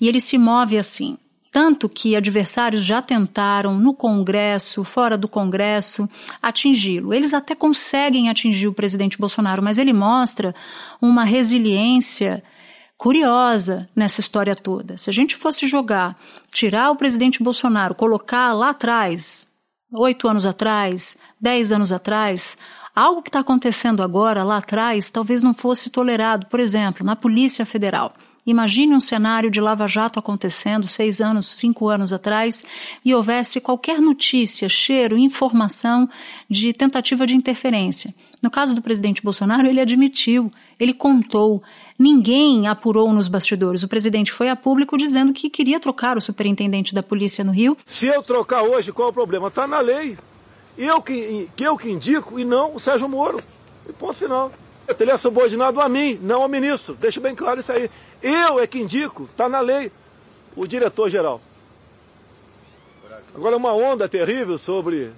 E 0.00 0.08
ele 0.08 0.20
se 0.20 0.38
move 0.38 0.78
assim. 0.78 1.18
Tanto 1.50 1.88
que 1.88 2.14
adversários 2.14 2.84
já 2.84 3.02
tentaram, 3.02 3.74
no 3.74 3.92
Congresso, 3.92 4.84
fora 4.84 5.18
do 5.18 5.26
Congresso, 5.26 6.08
atingi-lo. 6.40 7.12
Eles 7.12 7.34
até 7.34 7.56
conseguem 7.56 8.28
atingir 8.28 8.68
o 8.68 8.72
presidente 8.72 9.18
Bolsonaro, 9.18 9.60
mas 9.60 9.76
ele 9.76 9.92
mostra 9.92 10.54
uma 11.02 11.24
resiliência 11.24 12.42
curiosa 12.96 13.88
nessa 13.96 14.20
história 14.20 14.54
toda. 14.54 14.96
Se 14.96 15.10
a 15.10 15.12
gente 15.12 15.34
fosse 15.34 15.66
jogar, 15.66 16.16
tirar 16.52 16.90
o 16.90 16.96
presidente 16.96 17.42
Bolsonaro, 17.42 17.96
colocar 17.96 18.52
lá 18.52 18.70
atrás, 18.70 19.46
oito 19.94 20.28
anos 20.28 20.46
atrás, 20.46 21.16
dez 21.40 21.72
anos 21.72 21.90
atrás, 21.90 22.56
algo 22.94 23.22
que 23.22 23.28
está 23.28 23.40
acontecendo 23.40 24.02
agora, 24.04 24.44
lá 24.44 24.58
atrás, 24.58 25.10
talvez 25.10 25.42
não 25.42 25.54
fosse 25.54 25.90
tolerado. 25.90 26.46
Por 26.46 26.60
exemplo, 26.60 27.04
na 27.04 27.16
Polícia 27.16 27.66
Federal. 27.66 28.14
Imagine 28.46 28.94
um 28.94 29.00
cenário 29.00 29.50
de 29.50 29.60
lava-jato 29.60 30.18
acontecendo 30.18 30.86
seis 30.86 31.20
anos, 31.20 31.46
cinco 31.46 31.88
anos 31.88 32.12
atrás 32.12 32.64
e 33.04 33.14
houvesse 33.14 33.60
qualquer 33.60 34.00
notícia, 34.00 34.68
cheiro, 34.68 35.18
informação 35.18 36.08
de 36.48 36.72
tentativa 36.72 37.26
de 37.26 37.34
interferência. 37.34 38.14
No 38.42 38.50
caso 38.50 38.74
do 38.74 38.82
presidente 38.82 39.22
Bolsonaro, 39.22 39.68
ele 39.68 39.80
admitiu, 39.80 40.50
ele 40.78 40.94
contou. 40.94 41.62
Ninguém 41.98 42.66
apurou 42.66 43.12
nos 43.12 43.28
bastidores. 43.28 43.82
O 43.82 43.88
presidente 43.88 44.32
foi 44.32 44.48
a 44.48 44.56
público 44.56 44.96
dizendo 44.96 45.32
que 45.34 45.50
queria 45.50 45.78
trocar 45.78 46.16
o 46.16 46.20
superintendente 46.20 46.94
da 46.94 47.02
polícia 47.02 47.44
no 47.44 47.52
Rio. 47.52 47.76
Se 47.84 48.06
eu 48.06 48.22
trocar 48.22 48.62
hoje, 48.62 48.90
qual 48.90 49.08
é 49.08 49.10
o 49.10 49.14
problema? 49.14 49.48
Está 49.48 49.66
na 49.66 49.80
lei. 49.80 50.16
Eu 50.78 51.02
que, 51.02 51.48
que 51.54 51.62
eu 51.62 51.76
que 51.76 51.90
indico 51.90 52.40
e 52.40 52.44
não 52.44 52.74
o 52.74 52.80
Sérgio 52.80 53.08
Moro. 53.08 53.42
E 53.86 53.92
ponto 53.92 54.14
final. 54.14 54.50
Ele 54.98 55.10
é 55.10 55.16
subordinado 55.16 55.80
a 55.80 55.88
mim, 55.88 56.18
não 56.22 56.42
ao 56.42 56.48
ministro. 56.48 56.94
Deixa 56.94 57.20
bem 57.20 57.34
claro 57.34 57.60
isso 57.60 57.72
aí. 57.72 57.90
Eu 58.22 58.58
é 58.58 58.66
que 58.66 58.78
indico, 58.78 59.24
está 59.24 59.48
na 59.48 59.60
lei, 59.60 59.90
o 60.56 60.66
diretor-geral. 60.66 61.40
Agora, 63.34 63.56
uma 63.56 63.72
onda 63.72 64.08
terrível 64.08 64.58
sobre 64.58 65.12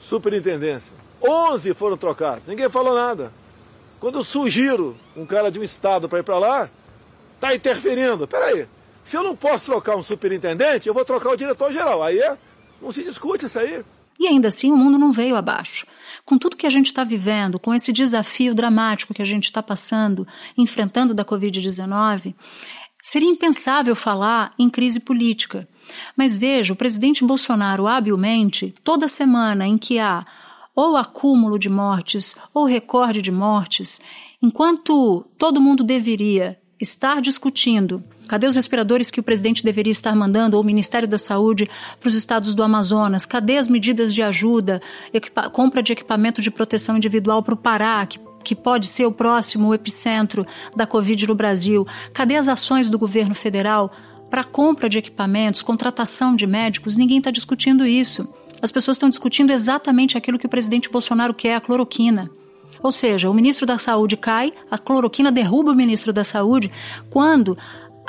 superintendência. 0.00 0.92
Onze 1.22 1.74
foram 1.74 1.96
trocados, 1.96 2.44
ninguém 2.46 2.68
falou 2.68 2.94
nada. 2.94 3.32
Quando 4.00 4.18
eu 4.18 4.24
sugiro 4.24 4.96
um 5.16 5.26
cara 5.26 5.50
de 5.50 5.58
um 5.58 5.62
estado 5.62 6.08
para 6.08 6.20
ir 6.20 6.22
para 6.22 6.38
lá, 6.38 6.70
está 7.34 7.54
interferindo. 7.54 8.26
Peraí, 8.26 8.66
se 9.02 9.16
eu 9.16 9.22
não 9.22 9.34
posso 9.34 9.66
trocar 9.66 9.96
um 9.96 10.02
superintendente, 10.02 10.86
eu 10.86 10.94
vou 10.94 11.04
trocar 11.04 11.30
o 11.30 11.36
diretor-geral. 11.36 12.02
Aí 12.02 12.20
é, 12.20 12.38
não 12.80 12.92
se 12.92 13.02
discute 13.02 13.46
isso 13.46 13.58
aí. 13.58 13.84
E 14.18 14.26
ainda 14.26 14.48
assim 14.48 14.72
o 14.72 14.76
mundo 14.76 14.98
não 14.98 15.12
veio 15.12 15.36
abaixo. 15.36 15.86
Com 16.24 16.36
tudo 16.36 16.56
que 16.56 16.66
a 16.66 16.70
gente 16.70 16.86
está 16.86 17.04
vivendo, 17.04 17.58
com 17.58 17.72
esse 17.72 17.92
desafio 17.92 18.54
dramático 18.54 19.14
que 19.14 19.22
a 19.22 19.24
gente 19.24 19.44
está 19.44 19.62
passando, 19.62 20.26
enfrentando 20.56 21.14
da 21.14 21.24
Covid-19, 21.24 22.34
seria 23.02 23.28
impensável 23.28 23.94
falar 23.94 24.52
em 24.58 24.68
crise 24.68 25.00
política. 25.00 25.68
Mas 26.16 26.36
veja, 26.36 26.72
o 26.72 26.76
presidente 26.76 27.24
Bolsonaro 27.24 27.86
habilmente, 27.86 28.74
toda 28.82 29.08
semana 29.08 29.66
em 29.66 29.78
que 29.78 29.98
há 29.98 30.24
ou 30.74 30.96
acúmulo 30.96 31.58
de 31.58 31.68
mortes 31.68 32.36
ou 32.52 32.64
recorde 32.64 33.22
de 33.22 33.32
mortes, 33.32 34.00
enquanto 34.40 35.24
todo 35.36 35.60
mundo 35.60 35.82
deveria 35.82 36.60
estar 36.80 37.20
discutindo 37.20 38.04
cadê 38.28 38.46
os 38.46 38.54
respiradores 38.54 39.10
que 39.10 39.18
o 39.18 39.22
presidente 39.22 39.64
deveria 39.64 39.90
estar 39.90 40.14
mandando, 40.14 40.56
ou 40.56 40.62
o 40.62 40.66
Ministério 40.66 41.08
da 41.08 41.18
Saúde, 41.18 41.68
para 41.98 42.08
os 42.08 42.14
estados 42.14 42.54
do 42.54 42.62
Amazonas, 42.62 43.24
cadê 43.24 43.56
as 43.56 43.66
medidas 43.66 44.14
de 44.14 44.22
ajuda, 44.22 44.80
compra 45.52 45.82
de 45.82 45.92
equipamento 45.92 46.40
de 46.40 46.50
proteção 46.50 46.96
individual 46.96 47.42
para 47.42 47.54
o 47.54 47.56
Pará, 47.56 48.06
que 48.06 48.20
que 48.44 48.54
pode 48.54 48.86
ser 48.86 49.04
o 49.04 49.12
próximo 49.12 49.74
epicentro 49.74 50.46
da 50.74 50.86
Covid 50.86 51.26
no 51.26 51.34
Brasil? 51.34 51.86
Cadê 52.14 52.36
as 52.36 52.48
ações 52.48 52.88
do 52.88 52.98
governo 52.98 53.34
federal 53.34 53.92
para 54.30 54.44
compra 54.44 54.88
de 54.88 54.96
equipamentos, 54.96 55.60
contratação 55.60 56.34
de 56.34 56.46
médicos? 56.46 56.96
Ninguém 56.96 57.18
está 57.18 57.30
discutindo 57.30 57.86
isso. 57.86 58.26
As 58.62 58.72
pessoas 58.72 58.96
estão 58.96 59.10
discutindo 59.10 59.50
exatamente 59.50 60.16
aquilo 60.16 60.38
que 60.38 60.46
o 60.46 60.48
presidente 60.48 60.88
Bolsonaro 60.88 61.34
quer, 61.34 61.56
a 61.56 61.60
cloroquina. 61.60 62.30
Ou 62.82 62.92
seja, 62.92 63.28
o 63.28 63.34
ministro 63.34 63.66
da 63.66 63.78
Saúde 63.78 64.16
cai, 64.16 64.52
a 64.70 64.78
cloroquina 64.78 65.32
derruba 65.32 65.72
o 65.72 65.74
ministro 65.74 66.12
da 66.12 66.24
Saúde, 66.24 66.70
quando 67.10 67.58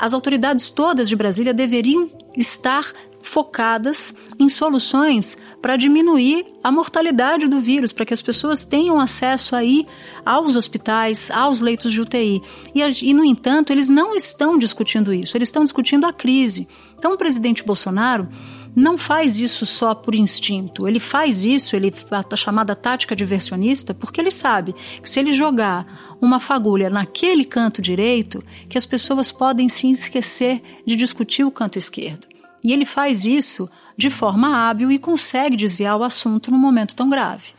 as 0.00 0.14
autoridades 0.14 0.70
todas 0.70 1.08
de 1.08 1.14
Brasília 1.14 1.52
deveriam 1.52 2.10
estar 2.34 2.92
focadas 3.22 4.14
em 4.38 4.48
soluções 4.48 5.36
para 5.60 5.76
diminuir 5.76 6.46
a 6.64 6.72
mortalidade 6.72 7.46
do 7.46 7.60
vírus, 7.60 7.92
para 7.92 8.06
que 8.06 8.14
as 8.14 8.22
pessoas 8.22 8.64
tenham 8.64 8.98
acesso 8.98 9.54
aí 9.54 9.86
aos 10.24 10.56
hospitais, 10.56 11.30
aos 11.30 11.60
leitos 11.60 11.92
de 11.92 12.00
UTI. 12.00 12.42
E, 12.74 12.80
e, 12.80 13.12
no 13.12 13.24
entanto, 13.24 13.72
eles 13.72 13.90
não 13.90 14.14
estão 14.16 14.58
discutindo 14.58 15.12
isso, 15.12 15.36
eles 15.36 15.48
estão 15.48 15.64
discutindo 15.64 16.06
a 16.06 16.12
crise. 16.12 16.66
Então, 16.98 17.12
o 17.12 17.18
presidente 17.18 17.62
Bolsonaro 17.62 18.26
não 18.74 18.96
faz 18.96 19.36
isso 19.36 19.66
só 19.66 19.94
por 19.94 20.14
instinto. 20.14 20.86
Ele 20.86 21.00
faz 21.00 21.44
isso, 21.44 21.76
ele 21.76 21.92
a 22.10 22.36
chamada 22.36 22.76
tática 22.76 23.16
diversionista, 23.16 23.92
porque 23.92 24.20
ele 24.20 24.30
sabe 24.30 24.74
que 25.02 25.10
se 25.10 25.18
ele 25.18 25.32
jogar 25.32 26.09
uma 26.20 26.38
fagulha 26.38 26.90
naquele 26.90 27.44
canto 27.44 27.80
direito, 27.80 28.44
que 28.68 28.76
as 28.76 28.84
pessoas 28.84 29.32
podem 29.32 29.68
se 29.68 29.90
esquecer 29.90 30.62
de 30.86 30.96
discutir 30.96 31.44
o 31.44 31.50
canto 31.50 31.78
esquerdo. 31.78 32.28
E 32.62 32.72
ele 32.72 32.84
faz 32.84 33.24
isso 33.24 33.70
de 33.96 34.10
forma 34.10 34.48
hábil 34.48 34.90
e 34.90 34.98
consegue 34.98 35.56
desviar 35.56 35.96
o 35.96 36.04
assunto 36.04 36.50
num 36.50 36.58
momento 36.58 36.94
tão 36.94 37.08
grave. 37.08 37.52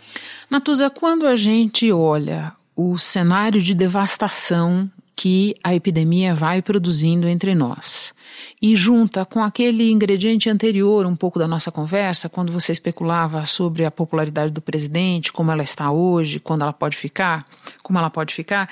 Natuza, 0.50 0.90
quando 0.90 1.26
a 1.26 1.36
gente 1.36 1.92
olha 1.92 2.54
o 2.76 2.98
cenário 2.98 3.62
de 3.62 3.74
devastação 3.74 4.90
que 5.16 5.56
a 5.64 5.74
epidemia 5.76 6.34
vai 6.34 6.62
produzindo 6.62 7.28
entre 7.28 7.54
nós. 7.54 8.14
E 8.62 8.76
junta 8.76 9.26
com 9.26 9.44
aquele 9.44 9.92
ingrediente 9.92 10.50
anterior, 10.50 11.06
um 11.06 11.16
pouco 11.16 11.38
da 11.38 11.48
nossa 11.48 11.72
conversa, 11.72 12.30
quando 12.30 12.52
você 12.52 12.72
especulava 12.72 13.46
sobre 13.46 13.86
a 13.86 13.92
popularidade 13.92 14.52
do 14.52 14.62
presidente, 14.62 15.32
como 15.32 15.52
ela 15.52 15.64
está 15.64 15.92
hoje, 15.92 16.40
quando 16.40 16.62
ela 16.62 16.74
pode 16.74 16.96
ficar, 16.96 17.46
como 17.84 18.00
ela 18.00 18.10
pode 18.10 18.34
ficar, 18.34 18.70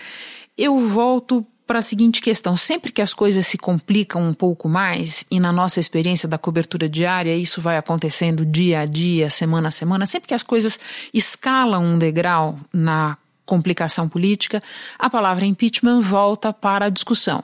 eu 0.57 0.79
volto 0.79 1.45
para 1.69 1.79
a 1.79 1.83
seguinte 1.83 2.19
questão: 2.19 2.57
sempre 2.57 2.91
que 2.91 3.01
as 3.01 3.13
coisas 3.13 3.45
se 3.45 3.55
complicam 3.55 4.27
um 4.27 4.33
pouco 4.33 4.67
mais, 4.67 5.23
e 5.29 5.39
na 5.39 5.51
nossa 5.51 5.79
experiência 5.79 6.27
da 6.27 6.37
cobertura 6.37 6.89
diária, 6.89 7.35
isso 7.35 7.61
vai 7.61 7.77
acontecendo 7.77 8.43
dia 8.43 8.79
a 8.79 8.85
dia, 8.87 9.29
semana 9.29 9.67
a 9.67 9.71
semana, 9.71 10.07
sempre 10.07 10.27
que 10.27 10.33
as 10.33 10.41
coisas 10.41 10.79
escalam 11.13 11.83
um 11.83 11.99
degrau 11.99 12.59
na 12.73 13.17
complicação 13.49 14.07
política, 14.07 14.59
a 14.97 15.09
palavra 15.09 15.43
impeachment 15.43 16.01
volta 16.01 16.53
para 16.53 16.85
a 16.85 16.89
discussão. 16.89 17.43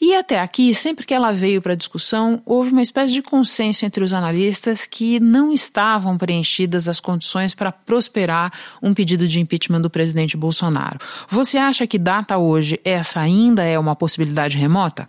E 0.00 0.14
até 0.14 0.40
aqui, 0.40 0.74
sempre 0.74 1.04
que 1.04 1.14
ela 1.14 1.32
veio 1.32 1.62
para 1.62 1.74
a 1.74 1.76
discussão, 1.76 2.42
houve 2.44 2.72
uma 2.72 2.82
espécie 2.82 3.12
de 3.12 3.22
consenso 3.22 3.84
entre 3.84 4.02
os 4.02 4.12
analistas 4.12 4.86
que 4.86 5.20
não 5.20 5.52
estavam 5.52 6.16
preenchidas 6.16 6.88
as 6.88 6.98
condições 6.98 7.54
para 7.54 7.70
prosperar 7.70 8.50
um 8.82 8.94
pedido 8.94 9.28
de 9.28 9.40
impeachment 9.40 9.82
do 9.82 9.90
presidente 9.90 10.36
Bolsonaro. 10.36 10.98
Você 11.28 11.58
acha 11.58 11.86
que 11.86 11.98
data 11.98 12.38
hoje 12.38 12.80
essa 12.84 13.20
ainda 13.20 13.62
é 13.62 13.78
uma 13.78 13.94
possibilidade 13.94 14.56
remota? 14.56 15.08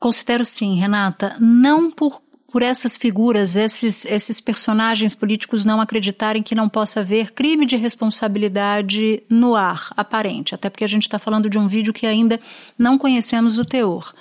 Considero 0.00 0.44
sim, 0.44 0.74
Renata, 0.74 1.36
não 1.40 1.90
por 1.90 2.20
por 2.54 2.62
essas 2.62 2.96
figuras, 2.96 3.56
esses, 3.56 4.04
esses 4.04 4.40
personagens 4.40 5.12
políticos 5.12 5.64
não 5.64 5.80
acreditarem 5.80 6.40
que 6.40 6.54
não 6.54 6.68
possa 6.68 7.00
haver 7.00 7.32
crime 7.32 7.66
de 7.66 7.74
responsabilidade 7.74 9.24
no 9.28 9.56
ar, 9.56 9.88
aparente, 9.96 10.54
até 10.54 10.70
porque 10.70 10.84
a 10.84 10.86
gente 10.86 11.02
está 11.02 11.18
falando 11.18 11.50
de 11.50 11.58
um 11.58 11.66
vídeo 11.66 11.92
que 11.92 12.06
ainda 12.06 12.38
não 12.78 12.96
conhecemos 12.96 13.58
o 13.58 13.64
teor. 13.64 14.14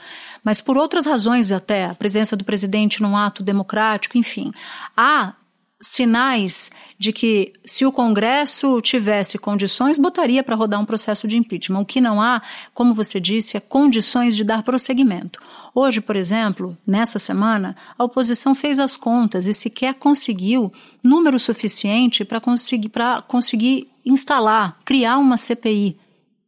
Mas 0.44 0.60
por 0.60 0.78
outras 0.78 1.06
razões, 1.06 1.52
até 1.52 1.86
a 1.86 1.94
presença 1.94 2.36
do 2.36 2.44
presidente 2.44 3.04
num 3.04 3.16
ato 3.16 3.44
democrático, 3.44 4.18
enfim, 4.18 4.52
há 4.98 5.36
sinais 5.84 6.72
de 6.98 7.12
que, 7.12 7.52
se 7.66 7.86
o 7.86 7.92
Congresso 7.92 8.82
tivesse 8.82 9.38
condições, 9.38 9.98
botaria 9.98 10.42
para 10.42 10.56
rodar 10.56 10.80
um 10.80 10.86
processo 10.86 11.28
de 11.28 11.38
impeachment. 11.38 11.82
O 11.82 11.86
que 11.86 12.00
não 12.00 12.22
há, 12.22 12.42
como 12.74 12.94
você 12.94 13.20
disse, 13.20 13.58
é 13.58 13.60
condições 13.60 14.36
de 14.36 14.46
dar 14.46 14.64
prosseguimento. 14.64 15.40
Hoje, 15.76 16.00
por 16.00 16.16
exemplo, 16.16 16.78
nessa 16.88 17.20
semana, 17.20 17.76
a 17.98 18.04
oposição 18.04 18.56
fez 18.56 18.80
as 18.80 18.96
contas 18.96 19.46
e 19.46 19.54
sequer 19.54 19.96
conseguiu 19.96 20.72
número 21.04 21.38
suficiente 21.38 22.24
para 22.24 22.40
conseguir, 22.40 22.92
conseguir 23.28 23.90
instalar, 24.06 24.78
criar 24.86 25.18
uma 25.18 25.36
CPI 25.36 25.98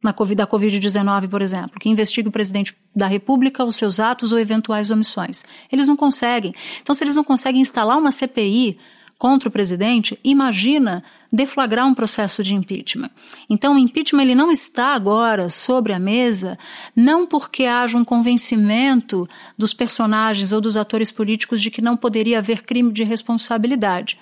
na 0.01 0.13
COVID, 0.13 0.35
da 0.35 0.47
Covid-19, 0.47 1.27
por 1.27 1.41
exemplo, 1.41 1.79
que 1.79 1.89
investigue 1.89 2.29
o 2.29 2.31
presidente 2.31 2.75
da 2.95 3.07
República, 3.07 3.65
os 3.65 3.75
seus 3.75 3.99
atos 3.99 4.31
ou 4.31 4.39
eventuais 4.39 4.91
omissões. 4.91 5.43
Eles 5.71 5.87
não 5.87 5.97
conseguem. 5.97 6.53
Então, 6.81 6.93
se 6.93 7.03
eles 7.03 7.15
não 7.15 7.23
conseguem 7.23 7.61
instalar 7.61 7.97
uma 7.97 8.11
CPI 8.11 8.77
contra 9.17 9.49
o 9.49 9.51
presidente, 9.51 10.19
imagina 10.23 11.03
deflagrar 11.31 11.87
um 11.87 11.93
processo 11.93 12.43
de 12.43 12.53
impeachment. 12.53 13.09
Então, 13.49 13.75
o 13.75 13.77
impeachment 13.77 14.23
ele 14.23 14.35
não 14.35 14.51
está 14.51 14.93
agora 14.93 15.49
sobre 15.49 15.93
a 15.93 15.99
mesa, 15.99 16.57
não 16.95 17.25
porque 17.25 17.65
haja 17.65 17.97
um 17.97 18.03
convencimento 18.03 19.27
dos 19.57 19.73
personagens 19.73 20.51
ou 20.51 20.61
dos 20.61 20.77
atores 20.77 21.11
políticos 21.11 21.61
de 21.61 21.71
que 21.71 21.81
não 21.81 21.97
poderia 21.97 22.39
haver 22.39 22.63
crime 22.63 22.91
de 22.91 23.03
responsabilidade, 23.03 24.19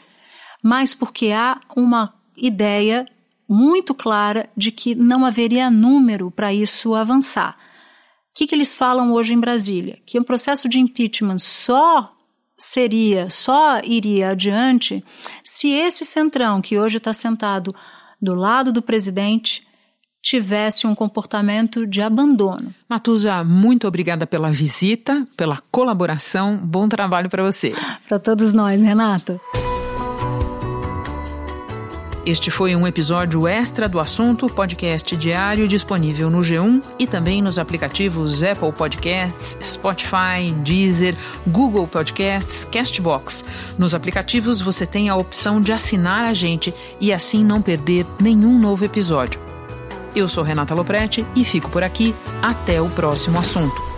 mas 0.62 0.94
porque 0.94 1.32
há 1.32 1.60
uma 1.76 2.14
ideia 2.38 3.06
muito 3.48 3.94
clara 3.94 4.50
de 4.56 4.72
que 4.72 4.96
não 4.96 5.26
haveria 5.26 5.70
número 5.70 6.32
para 6.32 6.54
isso 6.54 6.96
avançar. 6.96 7.58
O 8.32 8.36
que, 8.36 8.48
que 8.48 8.56
eles 8.56 8.74
falam 8.74 9.12
hoje 9.14 9.34
em 9.34 9.40
Brasília? 9.40 10.00
Que 10.06 10.20
um 10.20 10.24
processo 10.24 10.68
de 10.68 10.80
impeachment 10.80 11.38
só 11.38 12.12
seria, 12.64 13.30
só 13.30 13.80
iria 13.84 14.30
adiante 14.30 15.04
se 15.44 15.70
esse 15.70 16.06
centrão 16.06 16.62
que 16.62 16.78
hoje 16.78 16.98
está 16.98 17.14
sentado 17.14 17.76
do 18.22 18.34
lado 18.34 18.72
do 18.72 18.82
presidente 18.82 19.66
tivesse 20.22 20.88
um 20.88 20.96
comportamento 20.96 21.86
de 21.86 22.02
abandono. 22.02 22.74
Matusa, 22.88 23.44
muito 23.44 23.86
obrigada 23.86 24.26
pela 24.26 24.50
visita, 24.50 25.28
pela 25.36 25.62
colaboração. 25.70 26.58
Bom 26.66 26.88
trabalho 26.88 27.30
para 27.30 27.44
você. 27.44 27.74
Para 28.08 28.18
todos 28.18 28.54
nós, 28.54 28.82
Renato. 28.82 29.40
Este 32.26 32.50
foi 32.50 32.74
um 32.74 32.88
episódio 32.88 33.46
extra 33.46 33.90
do 33.90 34.00
assunto, 34.00 34.48
podcast 34.48 35.14
diário 35.18 35.68
disponível 35.68 36.30
no 36.30 36.40
G1 36.40 36.82
e 36.98 37.06
também 37.06 37.42
nos 37.42 37.60
aplicativos 37.60 38.42
Apple 38.42 38.72
Podcasts, 38.72 39.58
Spotify, 39.60 40.54
Deezer, 40.64 41.18
Google 41.46 41.86
Podcasts, 41.86 42.64
Castbox. 42.64 43.44
Nos 43.78 43.94
aplicativos 43.94 44.62
você 44.62 44.86
tem 44.86 45.10
a 45.10 45.18
opção 45.18 45.60
de 45.60 45.74
assinar 45.74 46.26
a 46.26 46.34
gente 46.34 46.74
e 46.98 47.12
assim 47.12 47.44
não 47.44 47.62
perder 47.62 48.06
nenhum 48.22 48.58
novo 48.58 48.86
episódio. 48.86 49.42
Eu 50.16 50.30
sou 50.30 50.46
Renata 50.46 50.74
Loprete 50.74 51.26
e 51.36 51.44
fico 51.44 51.70
por 51.70 51.84
aqui. 51.84 52.16
Até 52.42 52.82
o 52.82 52.90
próximo 52.90 53.38
assunto. 53.38 53.93